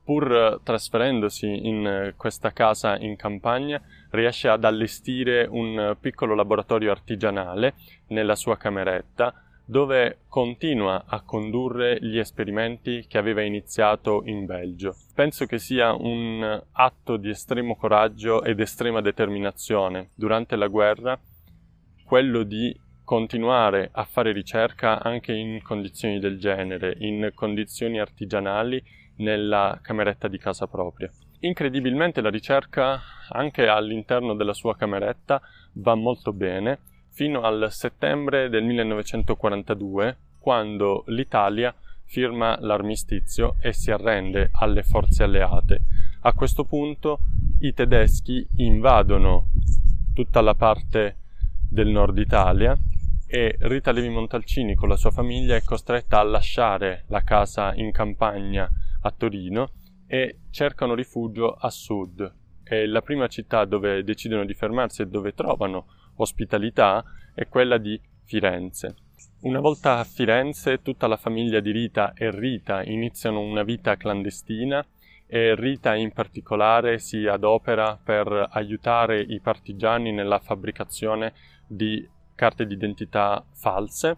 pur 0.08 0.60
trasferendosi 0.62 1.66
in 1.66 1.86
eh, 1.86 2.14
questa 2.16 2.50
casa 2.52 2.96
in 2.96 3.14
campagna, 3.16 3.78
riesce 4.12 4.48
ad 4.48 4.64
allestire 4.64 5.46
un 5.46 5.98
piccolo 6.00 6.34
laboratorio 6.34 6.90
artigianale 6.90 7.74
nella 8.06 8.34
sua 8.34 8.56
cameretta, 8.56 9.34
dove 9.68 10.20
continua 10.28 11.04
a 11.06 11.20
condurre 11.20 11.98
gli 12.00 12.16
esperimenti 12.16 13.04
che 13.06 13.18
aveva 13.18 13.42
iniziato 13.42 14.22
in 14.24 14.46
Belgio. 14.46 14.96
Penso 15.14 15.44
che 15.44 15.58
sia 15.58 15.92
un 15.92 16.62
atto 16.72 17.18
di 17.18 17.28
estremo 17.28 17.76
coraggio 17.76 18.42
ed 18.44 18.60
estrema 18.60 19.02
determinazione 19.02 20.08
durante 20.14 20.56
la 20.56 20.68
guerra 20.68 21.20
quello 22.02 22.44
di 22.44 22.74
continuare 23.04 23.90
a 23.92 24.04
fare 24.04 24.32
ricerca 24.32 25.02
anche 25.02 25.34
in 25.34 25.60
condizioni 25.62 26.18
del 26.18 26.38
genere, 26.38 26.94
in 27.00 27.30
condizioni 27.34 28.00
artigianali 28.00 28.82
nella 29.16 29.78
cameretta 29.82 30.28
di 30.28 30.38
casa 30.38 30.66
propria. 30.66 31.10
Incredibilmente 31.40 32.22
la 32.22 32.30
ricerca 32.30 33.00
anche 33.28 33.68
all'interno 33.68 34.34
della 34.34 34.54
sua 34.54 34.74
cameretta 34.76 35.42
va 35.74 35.94
molto 35.94 36.32
bene 36.32 36.78
fino 37.18 37.40
al 37.40 37.66
settembre 37.72 38.48
del 38.48 38.62
1942 38.62 40.16
quando 40.38 41.02
l'Italia 41.08 41.74
firma 42.04 42.56
l'armistizio 42.60 43.56
e 43.60 43.72
si 43.72 43.90
arrende 43.90 44.50
alle 44.52 44.84
forze 44.84 45.24
alleate. 45.24 45.80
A 46.20 46.32
questo 46.32 46.64
punto 46.64 47.18
i 47.62 47.74
tedeschi 47.74 48.46
invadono 48.58 49.48
tutta 50.14 50.40
la 50.40 50.54
parte 50.54 51.16
del 51.68 51.88
nord 51.88 52.16
Italia 52.18 52.78
e 53.26 53.56
Rita 53.62 53.90
Levi 53.90 54.10
Montalcini 54.10 54.76
con 54.76 54.88
la 54.88 54.96
sua 54.96 55.10
famiglia 55.10 55.56
è 55.56 55.64
costretta 55.64 56.20
a 56.20 56.22
lasciare 56.22 57.02
la 57.08 57.22
casa 57.22 57.74
in 57.74 57.90
campagna 57.90 58.70
a 59.00 59.10
Torino 59.10 59.72
e 60.06 60.42
cercano 60.50 60.94
rifugio 60.94 61.52
a 61.52 61.68
sud. 61.68 62.32
E 62.62 62.86
la 62.86 63.02
prima 63.02 63.26
città 63.26 63.64
dove 63.64 64.04
decidono 64.04 64.44
di 64.44 64.54
fermarsi 64.54 65.02
e 65.02 65.08
dove 65.08 65.34
trovano 65.34 65.86
ospitalità 66.18 67.04
è 67.34 67.48
quella 67.48 67.78
di 67.78 68.00
Firenze. 68.24 68.94
Una 69.40 69.60
volta 69.60 69.98
a 69.98 70.04
Firenze 70.04 70.82
tutta 70.82 71.06
la 71.06 71.16
famiglia 71.16 71.60
di 71.60 71.70
Rita 71.70 72.12
e 72.14 72.30
Rita 72.30 72.82
iniziano 72.82 73.40
una 73.40 73.62
vita 73.62 73.96
clandestina 73.96 74.84
e 75.26 75.54
Rita 75.54 75.94
in 75.94 76.12
particolare 76.12 76.98
si 76.98 77.26
adopera 77.26 77.98
per 78.02 78.48
aiutare 78.50 79.20
i 79.20 79.40
partigiani 79.40 80.12
nella 80.12 80.38
fabbricazione 80.38 81.32
di 81.66 82.08
carte 82.34 82.66
d'identità 82.66 83.44
false 83.52 84.16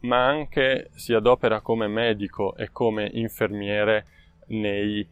ma 0.00 0.26
anche 0.26 0.90
si 0.94 1.12
adopera 1.12 1.60
come 1.60 1.88
medico 1.88 2.54
e 2.56 2.70
come 2.70 3.08
infermiere 3.14 4.06
nei 4.48 5.06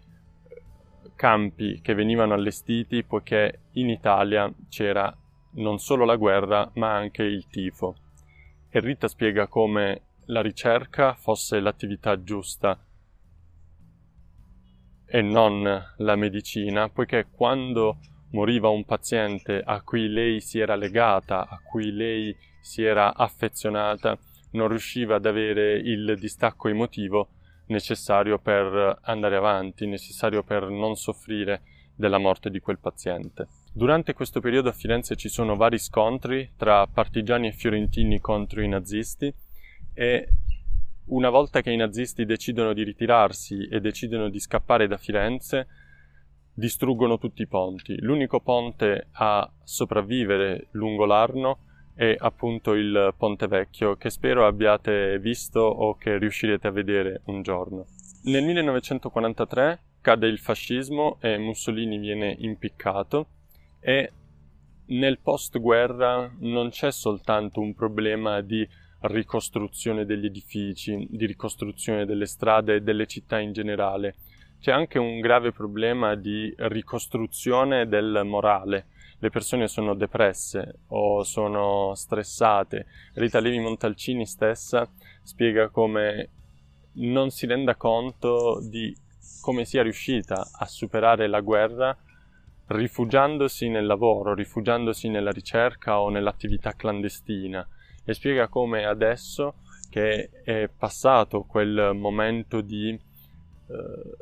campi 1.17 1.81
che 1.81 1.95
venivano 1.95 2.35
allestiti 2.35 3.03
poiché 3.03 3.61
in 3.73 3.89
Italia 3.89 4.53
c'era 4.69 5.15
non 5.57 5.79
solo 5.79 6.05
la 6.05 6.17
guerra 6.17 6.71
ma 6.75 6.95
anche 6.95 7.23
il 7.23 7.47
tifo. 7.49 7.97
E 8.69 8.81
Rita 8.81 9.09
spiega 9.09 9.47
come 9.47 10.03
la 10.27 10.41
ricerca 10.41 11.15
fosse 11.15 11.61
l'attività 11.61 12.23
giusta 12.23 12.79
e 15.09 15.23
non 15.23 15.83
la 15.99 16.17
medicina, 16.17 16.89
poiché 16.89 17.29
quando 17.31 17.99
moriva 18.33 18.69
un 18.69 18.85
paziente 18.85 19.63
a 19.65 19.81
cui 19.83 20.09
lei 20.09 20.41
si 20.41 20.59
era 20.59 20.75
legata, 20.75 21.49
a 21.49 21.61
cui 21.63 21.93
lei 21.93 22.37
si 22.61 22.83
era 22.83 23.15
affezionata, 23.15 24.19
non 24.53 24.69
riusciva 24.69 25.17
ad 25.17 25.27
avere 25.27 25.79
il 25.79 26.17
distacco 26.19 26.69
emotivo 26.69 27.29
necessario 27.67 28.39
per 28.39 28.99
andare 29.03 29.37
avanti, 29.37 29.87
necessario 29.87 30.43
per 30.43 30.69
non 30.69 30.97
soffrire 30.97 31.63
della 31.95 32.19
morte 32.19 32.51
di 32.51 32.61
quel 32.61 32.79
paziente. 32.79 33.49
Durante 33.77 34.15
questo 34.15 34.41
periodo 34.41 34.71
a 34.71 34.73
Firenze 34.73 35.17
ci 35.17 35.29
sono 35.29 35.55
vari 35.55 35.79
scontri 35.79 36.53
tra 36.57 36.87
partigiani 36.87 37.49
e 37.49 37.53
fiorentini 37.53 38.21
contro 38.21 38.63
i 38.63 38.69
nazisti 38.69 39.31
e 39.93 40.29
una 41.09 41.29
volta 41.29 41.61
che 41.61 41.73
i 41.73 41.77
nazisti 41.77 42.25
decidono 42.25 42.73
di 42.73 42.83
ritirarsi 42.85 43.69
e 43.71 43.79
decidono 43.81 44.31
di 44.31 44.41
scappare 44.41 44.87
da 44.89 44.97
Firenze, 44.97 45.67
distruggono 46.55 47.19
tutti 47.19 47.43
i 47.43 47.47
ponti. 47.47 48.01
L'unico 48.01 48.41
ponte 48.41 49.09
a 49.13 49.47
sopravvivere 49.63 50.69
lungo 50.71 51.05
l'Arno 51.05 51.59
è 51.95 52.17
appunto 52.19 52.73
il 52.73 53.13
Ponte 53.15 53.47
Vecchio 53.47 53.97
che 53.97 54.09
spero 54.09 54.47
abbiate 54.47 55.19
visto 55.19 55.61
o 55.61 55.97
che 55.97 56.17
riuscirete 56.17 56.67
a 56.67 56.71
vedere 56.71 57.21
un 57.27 57.43
giorno. 57.43 57.85
Nel 58.23 58.43
1943 58.43 59.81
cade 60.01 60.29
il 60.29 60.39
fascismo 60.39 61.19
e 61.21 61.37
Mussolini 61.37 61.99
viene 61.99 62.35
impiccato 62.39 63.33
e 63.87 64.13
nel 64.87 65.21
post-guerra 65.21 66.29
non 66.41 66.71
c'è 66.71 66.91
soltanto 66.91 67.61
un 67.61 67.73
problema 67.73 68.41
di 68.41 68.69
ricostruzione 69.03 70.05
degli 70.05 70.25
edifici, 70.25 71.07
di 71.09 71.25
ricostruzione 71.25 72.05
delle 72.05 72.27
strade 72.27 72.75
e 72.75 72.81
delle 72.81 73.07
città 73.07 73.39
in 73.39 73.53
generale, 73.53 74.17
c'è 74.59 74.73
anche 74.73 74.99
un 74.99 75.21
grave 75.21 75.53
problema 75.53 76.17
di 76.17 76.53
ricostruzione 76.57 77.87
del 77.87 78.23
morale. 78.25 78.87
Le 79.21 79.31
persone 79.31 79.69
sono 79.69 79.95
depresse 79.95 80.81
o 80.89 81.23
sono 81.23 81.95
stressate. 81.95 82.87
Rita 83.15 83.39
Levi 83.39 83.61
Montalcini 83.61 84.27
stessa 84.27 84.91
spiega 85.23 85.69
come 85.69 86.31
non 86.95 87.31
si 87.31 87.47
renda 87.47 87.77
conto 87.77 88.59
di 88.69 88.93
come 89.41 89.65
sia 89.65 89.85
riuscita 89.85 90.49
a 90.59 90.67
superare 90.67 91.29
la 91.29 91.41
guerra 91.41 91.97
rifugiandosi 92.67 93.69
nel 93.69 93.87
lavoro, 93.87 94.35
rifugiandosi 94.35 95.09
nella 95.09 95.31
ricerca 95.31 96.01
o 96.01 96.09
nell'attività 96.09 96.73
clandestina 96.73 97.67
e 98.05 98.15
spiega 98.15 98.49
come 98.49 98.85
adesso 98.85 99.55
che 99.91 100.31
è 100.45 100.69
passato 100.69 101.43
quel 101.43 101.93
momento 101.95 102.61
di 102.61 102.89
eh, 102.89 102.99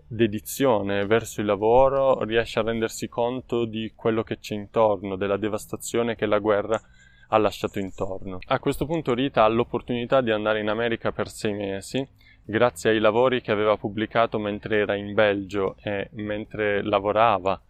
dedizione 0.06 1.04
verso 1.06 1.40
il 1.40 1.46
lavoro 1.46 2.22
riesce 2.24 2.58
a 2.58 2.62
rendersi 2.62 3.08
conto 3.08 3.64
di 3.64 3.92
quello 3.94 4.22
che 4.22 4.38
c'è 4.38 4.54
intorno, 4.54 5.16
della 5.16 5.36
devastazione 5.36 6.14
che 6.16 6.26
la 6.26 6.38
guerra 6.38 6.80
ha 7.28 7.38
lasciato 7.38 7.78
intorno. 7.78 8.38
A 8.46 8.58
questo 8.58 8.86
punto 8.86 9.14
Rita 9.14 9.44
ha 9.44 9.48
l'opportunità 9.48 10.20
di 10.20 10.30
andare 10.30 10.60
in 10.60 10.68
America 10.68 11.12
per 11.12 11.28
sei 11.28 11.54
mesi 11.54 12.06
grazie 12.42 12.90
ai 12.90 13.00
lavori 13.00 13.40
che 13.40 13.52
aveva 13.52 13.76
pubblicato 13.76 14.38
mentre 14.38 14.78
era 14.78 14.94
in 14.94 15.14
Belgio 15.14 15.76
e 15.82 16.08
mentre 16.12 16.82
lavorava 16.82 17.60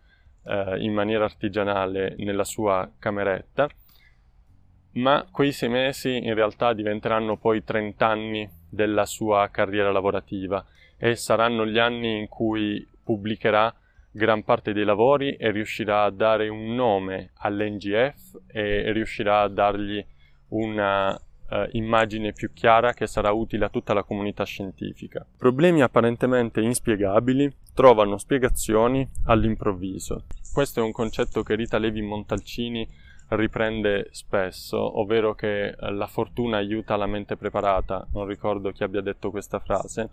eh, 0.47 0.77
in 0.79 0.93
maniera 0.93 1.25
artigianale 1.25 2.15
nella 2.19 2.45
sua 2.45 2.91
cameretta, 2.99 3.69
ma 4.93 5.27
quei 5.31 5.53
sei 5.53 5.69
mesi 5.69 6.17
in 6.17 6.35
realtà 6.35 6.73
diventeranno 6.73 7.37
poi 7.37 7.65
30 7.65 8.07
anni 8.07 8.49
della 8.69 9.07
sua 9.07 9.49
carriera 9.51 9.91
lavorativa 9.91 10.65
e 10.97 11.17
saranno 11.17 11.67
gli 11.67 11.79
anni 11.79 12.19
in 12.19 12.29
cui 12.29 12.87
pubblicherà 13.03 13.75
gran 14.11 14.45
parte 14.45 14.73
dei 14.73 14.85
lavori 14.85 15.35
e 15.35 15.51
riuscirà 15.51 16.05
a 16.05 16.11
dare 16.11 16.49
un 16.49 16.75
nome 16.75 17.33
all'NGF 17.39 18.43
e 18.47 18.93
riuscirà 18.93 19.41
a 19.41 19.49
dargli 19.49 20.05
una 20.51 21.21
eh, 21.51 21.69
immagine 21.73 22.33
più 22.33 22.53
chiara 22.53 22.93
che 22.93 23.07
sarà 23.07 23.33
utile 23.33 23.67
a 23.67 23.69
tutta 23.69 23.95
la 23.95 24.03
comunità 24.03 24.45
scientifica. 24.45 25.27
Problemi 25.37 25.83
apparentemente 25.83 26.61
inspiegabili 26.61 27.53
trovano 27.75 28.19
spiegazioni 28.19 29.07
all'improvviso. 29.25 30.25
Questo 30.53 30.81
è 30.81 30.83
un 30.83 30.93
concetto 30.93 31.43
che 31.43 31.55
Rita 31.55 31.79
Levi 31.79 32.03
Montalcini 32.03 32.89
riprende 33.29 34.09
spesso, 34.11 35.01
ovvero 35.01 35.35
che 35.35 35.69
eh, 35.69 35.91
la 35.91 36.07
fortuna 36.07 36.59
aiuta 36.59 36.97
la 36.97 37.07
mente 37.07 37.37
preparata, 37.37 38.07
non 38.13 38.27
ricordo 38.27 38.71
chi 38.71 38.85
abbia 38.85 39.01
detto 39.01 39.31
questa 39.31 39.59
frase, 39.59 40.11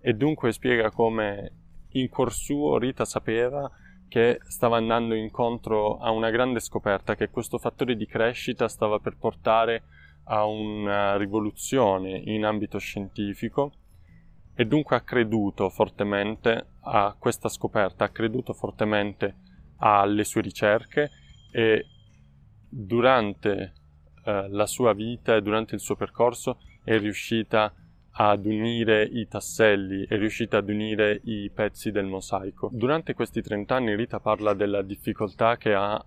e 0.00 0.14
dunque 0.14 0.52
spiega 0.52 0.90
come 0.90 1.52
in 1.90 2.08
cuor 2.08 2.32
suo 2.32 2.78
Rita 2.78 3.04
sapeva 3.04 3.70
che 4.08 4.40
stava 4.44 4.76
andando 4.76 5.14
incontro 5.14 5.98
a 5.98 6.10
una 6.10 6.30
grande 6.30 6.60
scoperta, 6.60 7.16
che 7.16 7.30
questo 7.30 7.58
fattore 7.58 7.96
di 7.96 8.06
crescita 8.06 8.68
stava 8.68 8.98
per 8.98 9.16
portare 9.16 9.82
a 10.28 10.44
una 10.46 11.16
rivoluzione 11.16 12.16
in 12.16 12.44
ambito 12.44 12.78
scientifico 12.78 13.72
e 14.54 14.64
dunque 14.64 14.96
ha 14.96 15.02
creduto 15.02 15.68
fortemente 15.68 16.66
a 16.80 17.14
questa 17.18 17.48
scoperta, 17.48 18.04
ha 18.04 18.08
creduto 18.08 18.52
fortemente 18.52 19.36
alle 19.78 20.24
sue 20.24 20.40
ricerche 20.40 21.10
e 21.50 21.86
durante 22.68 23.72
eh, 24.24 24.48
la 24.48 24.66
sua 24.66 24.92
vita 24.94 25.36
e 25.36 25.42
durante 25.42 25.74
il 25.74 25.80
suo 25.80 25.94
percorso 25.94 26.58
è 26.82 26.98
riuscita 26.98 27.72
ad 28.18 28.46
unire 28.46 29.04
i 29.04 29.28
tasselli, 29.28 30.06
è 30.06 30.16
riuscita 30.16 30.56
ad 30.56 30.70
unire 30.70 31.20
i 31.24 31.50
pezzi 31.54 31.90
del 31.90 32.06
mosaico. 32.06 32.70
Durante 32.72 33.12
questi 33.12 33.42
30 33.42 33.74
anni 33.74 33.94
Rita 33.94 34.20
parla 34.20 34.54
della 34.54 34.80
difficoltà 34.80 35.58
che 35.58 35.74
ha 35.74 36.02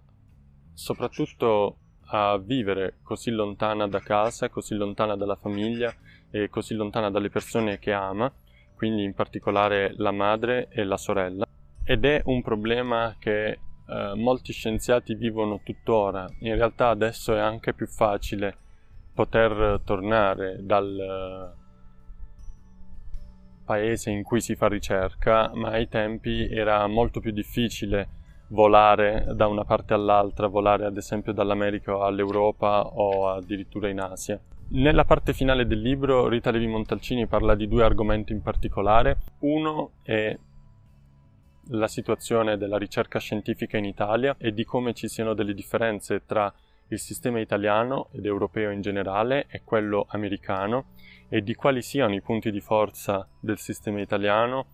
soprattutto 0.74 1.78
a 2.12 2.38
vivere 2.38 3.00
così 3.04 3.32
lontana 3.32 3.88
da 3.88 4.00
casa, 4.00 4.50
così 4.50 4.76
lontana 4.76 5.16
dalla 5.16 5.36
famiglia 5.36 5.94
e 6.32 6.50
così 6.50 6.74
lontana 6.74 7.10
dalle 7.10 7.30
persone 7.30 7.80
che 7.80 7.92
ama, 7.92 8.32
quindi 8.76 9.04
in 9.04 9.14
particolare 9.14 9.94
la 9.98 10.12
madre 10.12 10.68
e 10.70 10.84
la 10.84 10.98
sorella. 10.98 11.46
Ed 11.84 12.06
è 12.06 12.22
un 12.26 12.42
problema 12.42 13.16
che 13.20 13.60
eh, 13.88 14.14
molti 14.16 14.54
scienziati 14.54 15.16
vivono 15.16 15.62
tuttora. 15.64 16.28
In 16.40 16.56
realtà 16.56 16.90
adesso 16.90 17.36
è 17.36 17.40
anche 17.40 17.74
più 17.74 17.88
facile 17.88 18.58
poter 19.14 19.82
tornare 19.84 20.60
dal 20.62 21.54
paese 23.66 24.10
in 24.10 24.24
cui 24.24 24.42
si 24.42 24.56
fa 24.56 24.68
ricerca, 24.68 25.52
ma 25.54 25.70
ai 25.70 25.88
tempi 25.88 26.48
era 26.50 26.88
molto 26.88 27.20
più 27.20 27.32
difficile 27.32 28.18
volare 28.50 29.26
da 29.34 29.48
una 29.48 29.64
parte 29.64 29.94
all'altra, 29.94 30.48
volare 30.48 30.86
ad 30.86 30.98
esempio 30.98 31.34
dall'America 31.34 32.04
all'Europa 32.04 32.86
o 32.86 33.30
addirittura 33.30 33.90
in 33.90 34.00
Asia. 34.00 34.40
Nella 34.72 35.04
parte 35.04 35.34
finale 35.34 35.66
del 35.66 35.82
libro 35.82 36.28
Rita 36.28 36.52
Levi 36.52 36.68
Montalcini 36.68 37.26
parla 37.26 37.56
di 37.56 37.68
due 37.68 37.84
argomenti 37.84 38.34
in 38.34 38.42
particolare. 38.42 39.18
Uno 39.40 39.94
è 40.04 40.38
la 41.72 41.88
situazione 41.88 42.58
della 42.58 42.78
ricerca 42.78 43.20
scientifica 43.20 43.78
in 43.78 43.86
Italia 43.86 44.36
e 44.38 44.52
di 44.54 44.64
come 44.66 44.94
ci 44.94 45.08
siano 45.08 45.34
delle 45.34 45.54
differenze 45.54 46.24
tra 46.26 46.52
il 46.88 47.00
sistema 47.00 47.40
italiano 47.40 48.10
ed 48.12 48.26
europeo 48.26 48.72
in 48.72 48.82
generale 48.82 49.46
e 49.50 49.62
quello 49.64 50.08
americano 50.10 50.88
e 51.30 51.42
di 51.42 51.54
quali 51.54 51.82
siano 51.82 52.16
i 52.16 52.22
punti 52.22 52.52
di 52.52 52.62
forza 52.62 53.28
del 53.40 53.60
sistema 53.60 54.02
italiano 54.02 54.66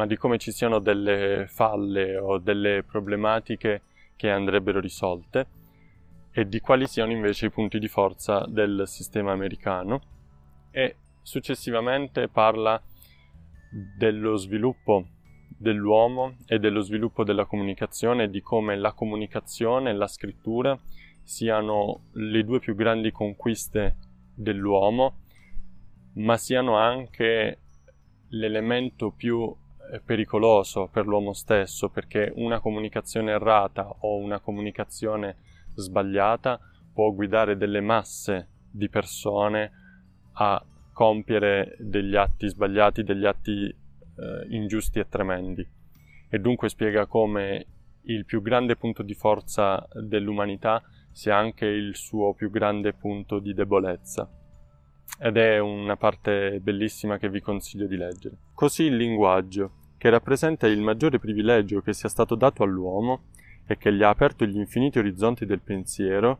ma 0.00 0.06
di 0.06 0.16
come 0.16 0.38
ci 0.38 0.50
siano 0.50 0.78
delle 0.78 1.44
falle 1.46 2.16
o 2.16 2.38
delle 2.38 2.84
problematiche 2.84 3.82
che 4.16 4.30
andrebbero 4.30 4.80
risolte 4.80 5.46
e 6.32 6.48
di 6.48 6.58
quali 6.60 6.86
siano 6.86 7.12
invece 7.12 7.46
i 7.46 7.50
punti 7.50 7.78
di 7.78 7.86
forza 7.86 8.46
del 8.48 8.84
sistema 8.86 9.32
americano. 9.32 10.00
E 10.70 10.96
successivamente 11.20 12.28
parla 12.28 12.82
dello 13.98 14.36
sviluppo 14.36 15.06
dell'uomo 15.48 16.36
e 16.46 16.58
dello 16.58 16.80
sviluppo 16.80 17.22
della 17.22 17.44
comunicazione 17.44 18.30
di 18.30 18.40
come 18.40 18.78
la 18.78 18.94
comunicazione 18.94 19.90
e 19.90 19.92
la 19.92 20.06
scrittura 20.06 20.80
siano 21.22 22.04
le 22.12 22.42
due 22.42 22.58
più 22.58 22.74
grandi 22.74 23.12
conquiste 23.12 23.96
dell'uomo, 24.34 25.18
ma 26.14 26.38
siano 26.38 26.78
anche 26.78 27.58
l'elemento 28.28 29.10
più 29.10 29.54
pericoloso 30.04 30.88
per 30.92 31.06
l'uomo 31.06 31.32
stesso 31.32 31.88
perché 31.88 32.32
una 32.36 32.60
comunicazione 32.60 33.32
errata 33.32 33.88
o 34.00 34.16
una 34.16 34.38
comunicazione 34.38 35.36
sbagliata 35.74 36.60
può 36.92 37.10
guidare 37.12 37.56
delle 37.56 37.80
masse 37.80 38.48
di 38.70 38.88
persone 38.88 39.72
a 40.34 40.64
compiere 40.92 41.76
degli 41.78 42.14
atti 42.14 42.48
sbagliati, 42.48 43.02
degli 43.02 43.24
atti 43.24 43.64
eh, 43.64 44.46
ingiusti 44.50 44.98
e 44.98 45.08
tremendi. 45.08 45.66
E 46.28 46.38
dunque 46.38 46.68
spiega 46.68 47.06
come 47.06 47.66
il 48.02 48.24
più 48.24 48.40
grande 48.42 48.76
punto 48.76 49.02
di 49.02 49.14
forza 49.14 49.86
dell'umanità 49.94 50.82
sia 51.10 51.36
anche 51.36 51.66
il 51.66 51.96
suo 51.96 52.34
più 52.34 52.50
grande 52.50 52.92
punto 52.92 53.38
di 53.38 53.52
debolezza. 53.52 54.28
Ed 55.18 55.36
è 55.36 55.58
una 55.58 55.96
parte 55.96 56.60
bellissima 56.60 57.18
che 57.18 57.28
vi 57.28 57.40
consiglio 57.40 57.86
di 57.86 57.96
leggere. 57.96 58.36
Così 58.54 58.84
il 58.84 58.96
linguaggio 58.96 59.79
che 60.00 60.08
rappresenta 60.08 60.66
il 60.66 60.80
maggiore 60.80 61.18
privilegio 61.18 61.82
che 61.82 61.92
sia 61.92 62.08
stato 62.08 62.34
dato 62.34 62.62
all'uomo 62.62 63.24
e 63.66 63.76
che 63.76 63.92
gli 63.92 64.02
ha 64.02 64.08
aperto 64.08 64.46
gli 64.46 64.56
infiniti 64.56 64.98
orizzonti 64.98 65.44
del 65.44 65.60
pensiero, 65.60 66.38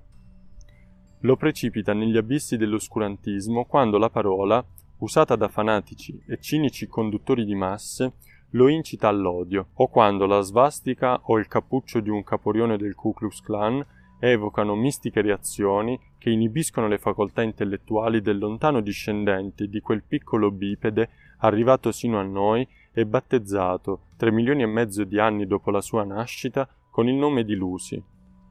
lo 1.21 1.37
precipita 1.37 1.93
negli 1.93 2.17
abissi 2.17 2.57
dell'oscurantismo 2.57 3.67
quando 3.67 3.99
la 3.99 4.09
parola, 4.09 4.65
usata 5.01 5.37
da 5.37 5.49
fanatici 5.49 6.19
e 6.27 6.41
cinici 6.41 6.87
conduttori 6.87 7.45
di 7.45 7.55
masse, 7.55 8.15
lo 8.53 8.69
incita 8.69 9.09
all'odio, 9.09 9.67
o 9.75 9.89
quando 9.89 10.25
la 10.25 10.41
svastica 10.41 11.21
o 11.25 11.39
il 11.39 11.47
cappuccio 11.47 12.01
di 12.01 12.09
un 12.09 12.25
caporione 12.25 12.79
del 12.79 12.95
Ku 12.95 13.13
Klux 13.13 13.43
Klan 13.43 13.85
evocano 14.21 14.75
mistiche 14.75 15.21
reazioni 15.21 16.01
che 16.17 16.31
inibiscono 16.31 16.89
le 16.89 16.97
facoltà 16.97 17.43
intellettuali 17.43 18.23
del 18.23 18.39
lontano 18.39 18.81
discendente 18.81 19.69
di 19.69 19.81
quel 19.81 20.03
piccolo 20.03 20.51
bipede 20.51 21.11
arrivato 21.41 21.93
sino 21.93 22.19
a 22.19 22.23
noi 22.23 22.67
e 22.93 23.07
battezzato, 23.07 24.07
tre 24.17 24.31
milioni 24.31 24.63
e 24.63 24.67
mezzo 24.67 25.05
di 25.05 25.19
anni 25.19 25.47
dopo 25.47 25.71
la 25.71 25.81
sua 25.81 26.05
nascita, 26.05 26.69
con 26.91 27.09
il 27.09 27.15
nome 27.15 27.45
di 27.45 27.55
Lucy. 27.55 28.03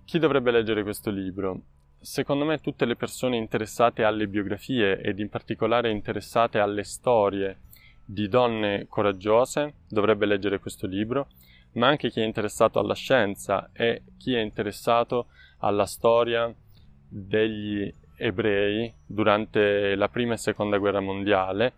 Chi 0.06 0.20
dovrebbe 0.20 0.52
leggere 0.52 0.84
questo 0.84 1.12
libro? 1.12 1.62
Secondo 2.00 2.46
me 2.46 2.60
tutte 2.60 2.86
le 2.86 2.96
persone 2.96 3.36
interessate 3.36 4.04
alle 4.04 4.28
biografie 4.28 5.02
ed 5.02 5.20
in 5.20 5.30
particolare 5.30 5.92
interessate 5.92 6.58
alle 6.60 6.84
storie 6.84 7.60
di 8.06 8.28
donne 8.28 8.88
coraggiose 8.88 9.74
dovrebbe 9.88 10.26
leggere 10.26 10.60
questo 10.60 10.88
libro, 10.88 11.28
ma 11.74 11.88
anche 11.88 12.10
chi 12.10 12.22
è 12.22 12.24
interessato 12.24 12.80
alla 12.80 12.96
scienza 12.96 13.70
e 13.74 14.04
chi 14.18 14.34
è 14.34 14.40
interessato 14.40 15.28
alla 15.60 15.86
storia 15.86 16.52
degli 17.08 17.94
ebrei 18.16 18.92
durante 19.06 19.96
la 19.96 20.10
prima 20.10 20.34
e 20.34 20.38
seconda 20.38 20.78
guerra 20.78 21.00
mondiale 21.02 21.74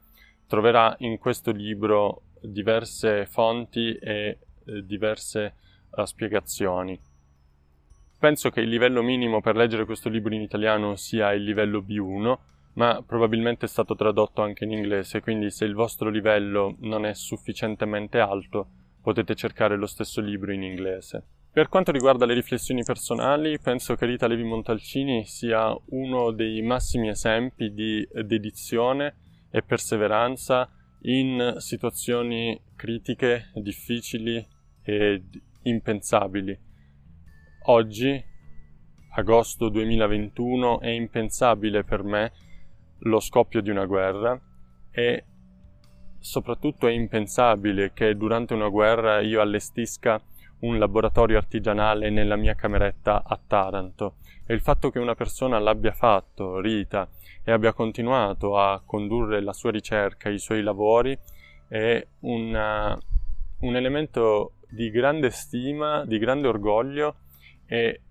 troverà 0.47 0.95
in 0.99 1.17
questo 1.17 1.51
libro 1.51 2.23
diverse 2.41 3.25
fonti 3.25 3.93
e 3.95 4.37
eh, 4.65 4.85
diverse 4.85 5.55
uh, 5.91 6.05
spiegazioni. 6.05 6.99
Penso 8.17 8.49
che 8.49 8.61
il 8.61 8.69
livello 8.69 9.01
minimo 9.01 9.41
per 9.41 9.55
leggere 9.55 9.85
questo 9.85 10.07
libro 10.09 10.33
in 10.33 10.41
italiano 10.41 10.95
sia 10.95 11.33
il 11.33 11.43
livello 11.43 11.79
B1, 11.81 12.37
ma 12.73 13.03
probabilmente 13.05 13.65
è 13.65 13.69
stato 13.69 13.95
tradotto 13.95 14.41
anche 14.41 14.63
in 14.63 14.71
inglese, 14.71 15.21
quindi 15.21 15.49
se 15.49 15.65
il 15.65 15.73
vostro 15.73 16.09
livello 16.09 16.75
non 16.81 17.05
è 17.05 17.13
sufficientemente 17.13 18.19
alto, 18.19 18.67
potete 19.01 19.33
cercare 19.33 19.75
lo 19.75 19.87
stesso 19.87 20.21
libro 20.21 20.53
in 20.53 20.61
inglese. 20.61 21.23
Per 21.51 21.67
quanto 21.67 21.91
riguarda 21.91 22.25
le 22.25 22.33
riflessioni 22.33 22.83
personali, 22.83 23.59
penso 23.59 23.95
che 23.95 24.05
Rita 24.05 24.27
Levi 24.27 24.43
Montalcini 24.43 25.25
sia 25.25 25.75
uno 25.87 26.31
dei 26.31 26.61
massimi 26.61 27.09
esempi 27.09 27.73
di 27.73 28.07
dedizione 28.23 29.15
e 29.49 29.61
perseveranza 29.61 30.69
in 31.03 31.55
situazioni 31.57 32.59
critiche, 32.75 33.51
difficili 33.55 34.45
e 34.83 35.23
impensabili. 35.63 36.57
Oggi, 37.65 38.23
agosto 39.13 39.69
2021, 39.69 40.79
è 40.79 40.89
impensabile 40.89 41.83
per 41.83 42.03
me 42.03 42.31
lo 42.99 43.19
scoppio 43.19 43.61
di 43.61 43.69
una 43.69 43.85
guerra 43.85 44.39
e 44.91 45.25
soprattutto 46.19 46.87
è 46.87 46.91
impensabile 46.91 47.93
che 47.93 48.15
durante 48.15 48.53
una 48.53 48.69
guerra 48.69 49.21
io 49.21 49.41
allestisca 49.41 50.21
un 50.59 50.77
laboratorio 50.77 51.37
artigianale 51.37 52.11
nella 52.11 52.35
mia 52.35 52.53
cameretta 52.53 53.23
a 53.25 53.39
Taranto 53.45 54.17
e 54.45 54.53
il 54.53 54.61
fatto 54.61 54.91
che 54.91 54.99
una 54.99 55.15
persona 55.15 55.57
l'abbia 55.59 55.93
fatto, 55.93 56.59
Rita, 56.59 57.09
e 57.43 57.51
abbia 57.51 57.73
continuato 57.73 58.57
a 58.57 58.81
condurre 58.85 59.41
la 59.41 59.53
sua 59.53 59.71
ricerca, 59.71 60.29
i 60.29 60.39
suoi 60.39 60.61
lavori, 60.61 61.17
è 61.67 62.05
una, 62.19 62.97
un 63.59 63.75
elemento 63.75 64.53
di 64.69 64.89
grande 64.89 65.29
stima, 65.31 66.05
di 66.05 66.17
grande 66.17 66.47
orgoglio 66.47 67.15
e 67.65 68.01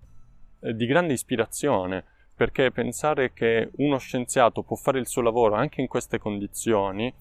di 0.59 0.85
grande 0.85 1.13
ispirazione, 1.13 2.03
perché 2.35 2.71
pensare 2.71 3.33
che 3.33 3.69
uno 3.77 3.97
scienziato 3.97 4.63
può 4.63 4.75
fare 4.75 4.99
il 4.99 5.07
suo 5.07 5.21
lavoro 5.21 5.55
anche 5.55 5.81
in 5.81 5.87
queste 5.87 6.19
condizioni 6.19 7.13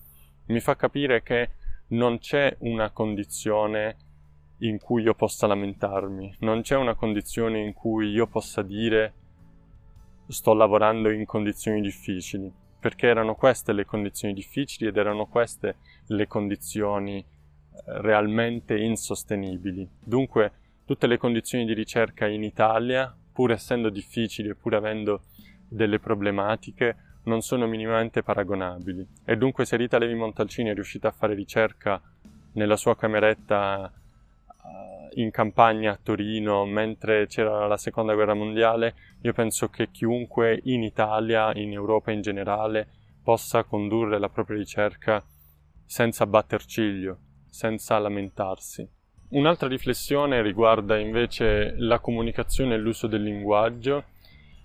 mi 0.50 0.60
fa 0.60 0.76
capire 0.76 1.22
che 1.22 1.50
non 1.88 2.18
c'è 2.18 2.56
una 2.60 2.90
condizione 2.90 3.96
in 4.58 4.78
cui 4.78 5.02
io 5.02 5.14
possa 5.14 5.46
lamentarmi, 5.46 6.36
non 6.40 6.60
c'è 6.60 6.76
una 6.76 6.94
condizione 6.94 7.60
in 7.60 7.72
cui 7.72 8.10
io 8.10 8.26
possa 8.26 8.62
dire 8.62 9.14
sto 10.30 10.54
lavorando 10.54 11.10
in 11.10 11.26
condizioni 11.26 11.80
difficili, 11.80 12.50
perché 12.78 13.08
erano 13.08 13.34
queste 13.34 13.72
le 13.72 13.84
condizioni 13.84 14.32
difficili 14.32 14.88
ed 14.88 14.96
erano 14.96 15.26
queste 15.26 15.76
le 16.06 16.26
condizioni 16.26 17.18
eh, 17.18 17.24
realmente 18.00 18.78
insostenibili. 18.78 19.86
Dunque 19.98 20.52
tutte 20.84 21.06
le 21.06 21.18
condizioni 21.18 21.64
di 21.64 21.74
ricerca 21.74 22.26
in 22.26 22.42
Italia, 22.42 23.14
pur 23.32 23.52
essendo 23.52 23.90
difficili 23.90 24.48
e 24.48 24.54
pur 24.54 24.74
avendo 24.74 25.22
delle 25.68 25.98
problematiche, 25.98 26.96
non 27.24 27.42
sono 27.42 27.66
minimamente 27.66 28.22
paragonabili. 28.22 29.06
E 29.24 29.36
dunque 29.36 29.64
se 29.64 29.76
Rita 29.76 29.98
Levi 29.98 30.14
Montalcini 30.14 30.70
è 30.70 30.74
riuscita 30.74 31.08
a 31.08 31.12
fare 31.12 31.34
ricerca 31.34 32.00
nella 32.52 32.76
sua 32.76 32.96
cameretta 32.96 33.92
in 35.14 35.30
campagna 35.30 35.92
a 35.92 35.98
Torino 36.00 36.64
mentre 36.64 37.26
c'era 37.26 37.66
la 37.66 37.76
seconda 37.76 38.14
guerra 38.14 38.34
mondiale, 38.34 38.94
io 39.22 39.32
penso 39.32 39.68
che 39.68 39.90
chiunque 39.90 40.60
in 40.64 40.82
Italia, 40.82 41.52
in 41.54 41.72
Europa 41.72 42.10
in 42.10 42.20
generale, 42.20 42.86
possa 43.22 43.64
condurre 43.64 44.18
la 44.18 44.28
propria 44.28 44.56
ricerca 44.56 45.22
senza 45.84 46.26
batter 46.26 46.64
ciglio, 46.64 47.18
senza 47.48 47.98
lamentarsi. 47.98 48.88
Un'altra 49.30 49.68
riflessione 49.68 50.42
riguarda 50.42 50.98
invece 50.98 51.74
la 51.76 51.98
comunicazione 51.98 52.74
e 52.74 52.78
l'uso 52.78 53.06
del 53.06 53.22
linguaggio 53.22 54.04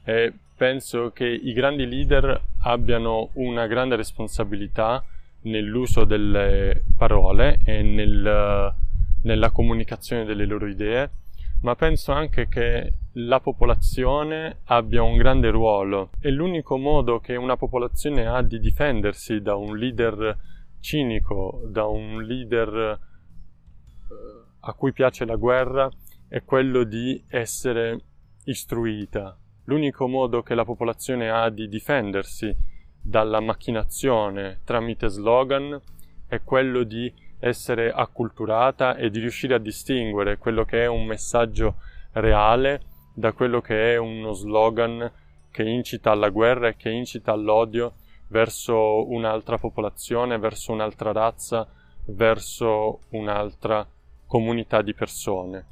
e 0.03 0.33
penso 0.55 1.11
che 1.11 1.25
i 1.25 1.53
grandi 1.53 1.87
leader 1.87 2.41
abbiano 2.61 3.29
una 3.33 3.67
grande 3.67 3.95
responsabilità 3.95 5.03
nell'uso 5.41 6.05
delle 6.05 6.83
parole 6.97 7.59
e 7.65 7.81
nel 7.83 8.73
nella 9.25 9.51
comunicazione 9.51 10.23
delle 10.23 10.45
loro 10.45 10.67
idee, 10.67 11.11
ma 11.61 11.75
penso 11.75 12.11
anche 12.11 12.47
che 12.47 12.93
la 13.13 13.39
popolazione 13.39 14.59
abbia 14.65 15.03
un 15.03 15.17
grande 15.17 15.49
ruolo 15.49 16.11
e 16.19 16.29
l'unico 16.29 16.77
modo 16.77 17.19
che 17.19 17.35
una 17.35 17.57
popolazione 17.57 18.27
ha 18.27 18.41
di 18.41 18.59
difendersi 18.59 19.41
da 19.41 19.55
un 19.55 19.77
leader 19.77 20.37
cinico, 20.79 21.63
da 21.67 21.85
un 21.85 22.23
leader 22.23 22.75
eh, 22.75 22.97
a 24.59 24.73
cui 24.73 24.93
piace 24.93 25.25
la 25.25 25.35
guerra, 25.35 25.89
è 26.27 26.43
quello 26.43 26.83
di 26.83 27.23
essere 27.27 27.99
istruita. 28.45 29.37
L'unico 29.65 30.07
modo 30.07 30.43
che 30.43 30.53
la 30.53 30.65
popolazione 30.65 31.29
ha 31.29 31.49
di 31.49 31.67
difendersi 31.67 32.55
dalla 33.01 33.39
macchinazione 33.39 34.61
tramite 34.63 35.07
slogan 35.07 35.79
è 36.27 36.41
quello 36.43 36.83
di 36.83 37.11
essere 37.39 37.91
acculturata 37.91 38.95
e 38.95 39.09
di 39.09 39.19
riuscire 39.19 39.55
a 39.55 39.59
distinguere 39.59 40.37
quello 40.37 40.65
che 40.65 40.83
è 40.83 40.87
un 40.87 41.05
messaggio 41.05 41.75
reale 42.13 42.81
da 43.13 43.31
quello 43.33 43.61
che 43.61 43.93
è 43.93 43.97
uno 43.97 44.33
slogan 44.33 45.11
che 45.51 45.63
incita 45.63 46.11
alla 46.11 46.29
guerra 46.29 46.69
e 46.69 46.75
che 46.75 46.89
incita 46.89 47.31
all'odio 47.31 47.93
verso 48.27 49.09
un'altra 49.09 49.57
popolazione, 49.57 50.37
verso 50.37 50.71
un'altra 50.71 51.11
razza, 51.11 51.67
verso 52.07 52.99
un'altra 53.11 53.87
comunità 54.27 54.81
di 54.81 54.93
persone. 54.93 55.65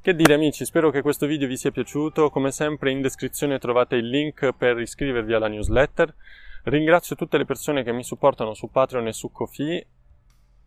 Che 0.00 0.14
dire 0.14 0.34
amici, 0.34 0.64
spero 0.64 0.90
che 0.90 1.02
questo 1.02 1.26
video 1.26 1.46
vi 1.46 1.56
sia 1.56 1.70
piaciuto, 1.70 2.30
come 2.30 2.50
sempre 2.50 2.90
in 2.90 3.02
descrizione 3.02 3.58
trovate 3.58 3.96
il 3.96 4.08
link 4.08 4.52
per 4.52 4.78
iscrivervi 4.78 5.32
alla 5.32 5.48
newsletter. 5.48 6.12
Ringrazio 6.64 7.14
tutte 7.14 7.38
le 7.38 7.44
persone 7.44 7.82
che 7.82 7.92
mi 7.92 8.02
supportano 8.02 8.54
su 8.54 8.70
Patreon 8.70 9.06
e 9.08 9.12
su 9.12 9.30
Kofi 9.30 9.84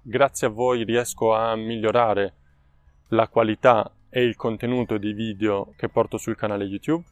grazie 0.08 0.48
a 0.48 0.52
voi 0.52 0.84
riesco 0.84 1.34
a 1.34 1.56
migliorare 1.56 2.34
la 3.10 3.28
qualità 3.28 3.92
e 4.08 4.24
il 4.24 4.36
contenuto 4.36 5.00
dei 5.00 5.14
video 5.14 5.74
che 5.76 5.90
porto 5.90 6.18
sul 6.18 6.36
canale 6.36 6.66
YouTube. 6.66 7.04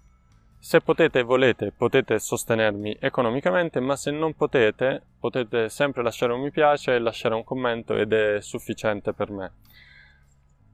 Se 0.59 0.79
potete 0.79 1.19
e 1.19 1.23
volete 1.23 1.71
potete 1.71 2.19
sostenermi 2.19 2.95
economicamente, 2.99 3.79
ma 3.79 3.95
se 3.95 4.11
non 4.11 4.35
potete 4.35 5.01
potete 5.19 5.69
sempre 5.69 6.03
lasciare 6.03 6.33
un 6.33 6.41
mi 6.41 6.51
piace 6.51 6.93
e 6.93 6.99
lasciare 6.99 7.33
un 7.33 7.43
commento 7.43 7.95
ed 7.95 8.13
è 8.13 8.39
sufficiente 8.41 9.11
per 9.11 9.31
me. 9.31 9.51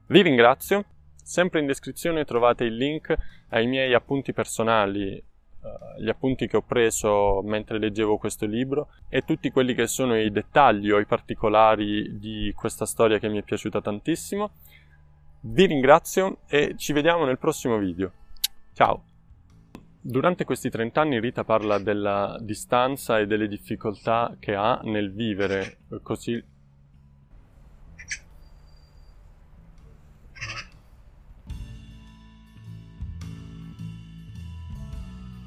Vi 0.08 0.20
ringrazio, 0.20 0.84
sempre 1.22 1.60
in 1.60 1.66
descrizione 1.66 2.26
trovate 2.26 2.64
il 2.64 2.76
link 2.76 3.16
ai 3.48 3.66
miei 3.66 3.94
appunti 3.94 4.34
personali 4.34 5.20
gli 5.98 6.08
appunti 6.08 6.46
che 6.46 6.56
ho 6.56 6.62
preso 6.62 7.42
mentre 7.42 7.78
leggevo 7.78 8.16
questo 8.16 8.46
libro 8.46 8.88
e 9.08 9.22
tutti 9.24 9.50
quelli 9.50 9.74
che 9.74 9.86
sono 9.86 10.16
i 10.16 10.30
dettagli 10.30 10.90
o 10.90 10.98
i 10.98 11.06
particolari 11.06 12.18
di 12.18 12.52
questa 12.56 12.86
storia 12.86 13.18
che 13.18 13.28
mi 13.28 13.38
è 13.38 13.42
piaciuta 13.42 13.80
tantissimo. 13.80 14.50
Vi 15.42 15.66
ringrazio 15.66 16.38
e 16.48 16.74
ci 16.76 16.92
vediamo 16.92 17.24
nel 17.24 17.38
prossimo 17.38 17.78
video. 17.78 18.12
Ciao! 18.72 19.04
Durante 20.02 20.44
questi 20.44 20.70
30 20.70 20.98
anni 20.98 21.20
Rita 21.20 21.44
parla 21.44 21.78
della 21.78 22.38
distanza 22.40 23.18
e 23.18 23.26
delle 23.26 23.46
difficoltà 23.46 24.36
che 24.38 24.54
ha 24.54 24.80
nel 24.84 25.12
vivere 25.12 25.80
così 26.02 26.42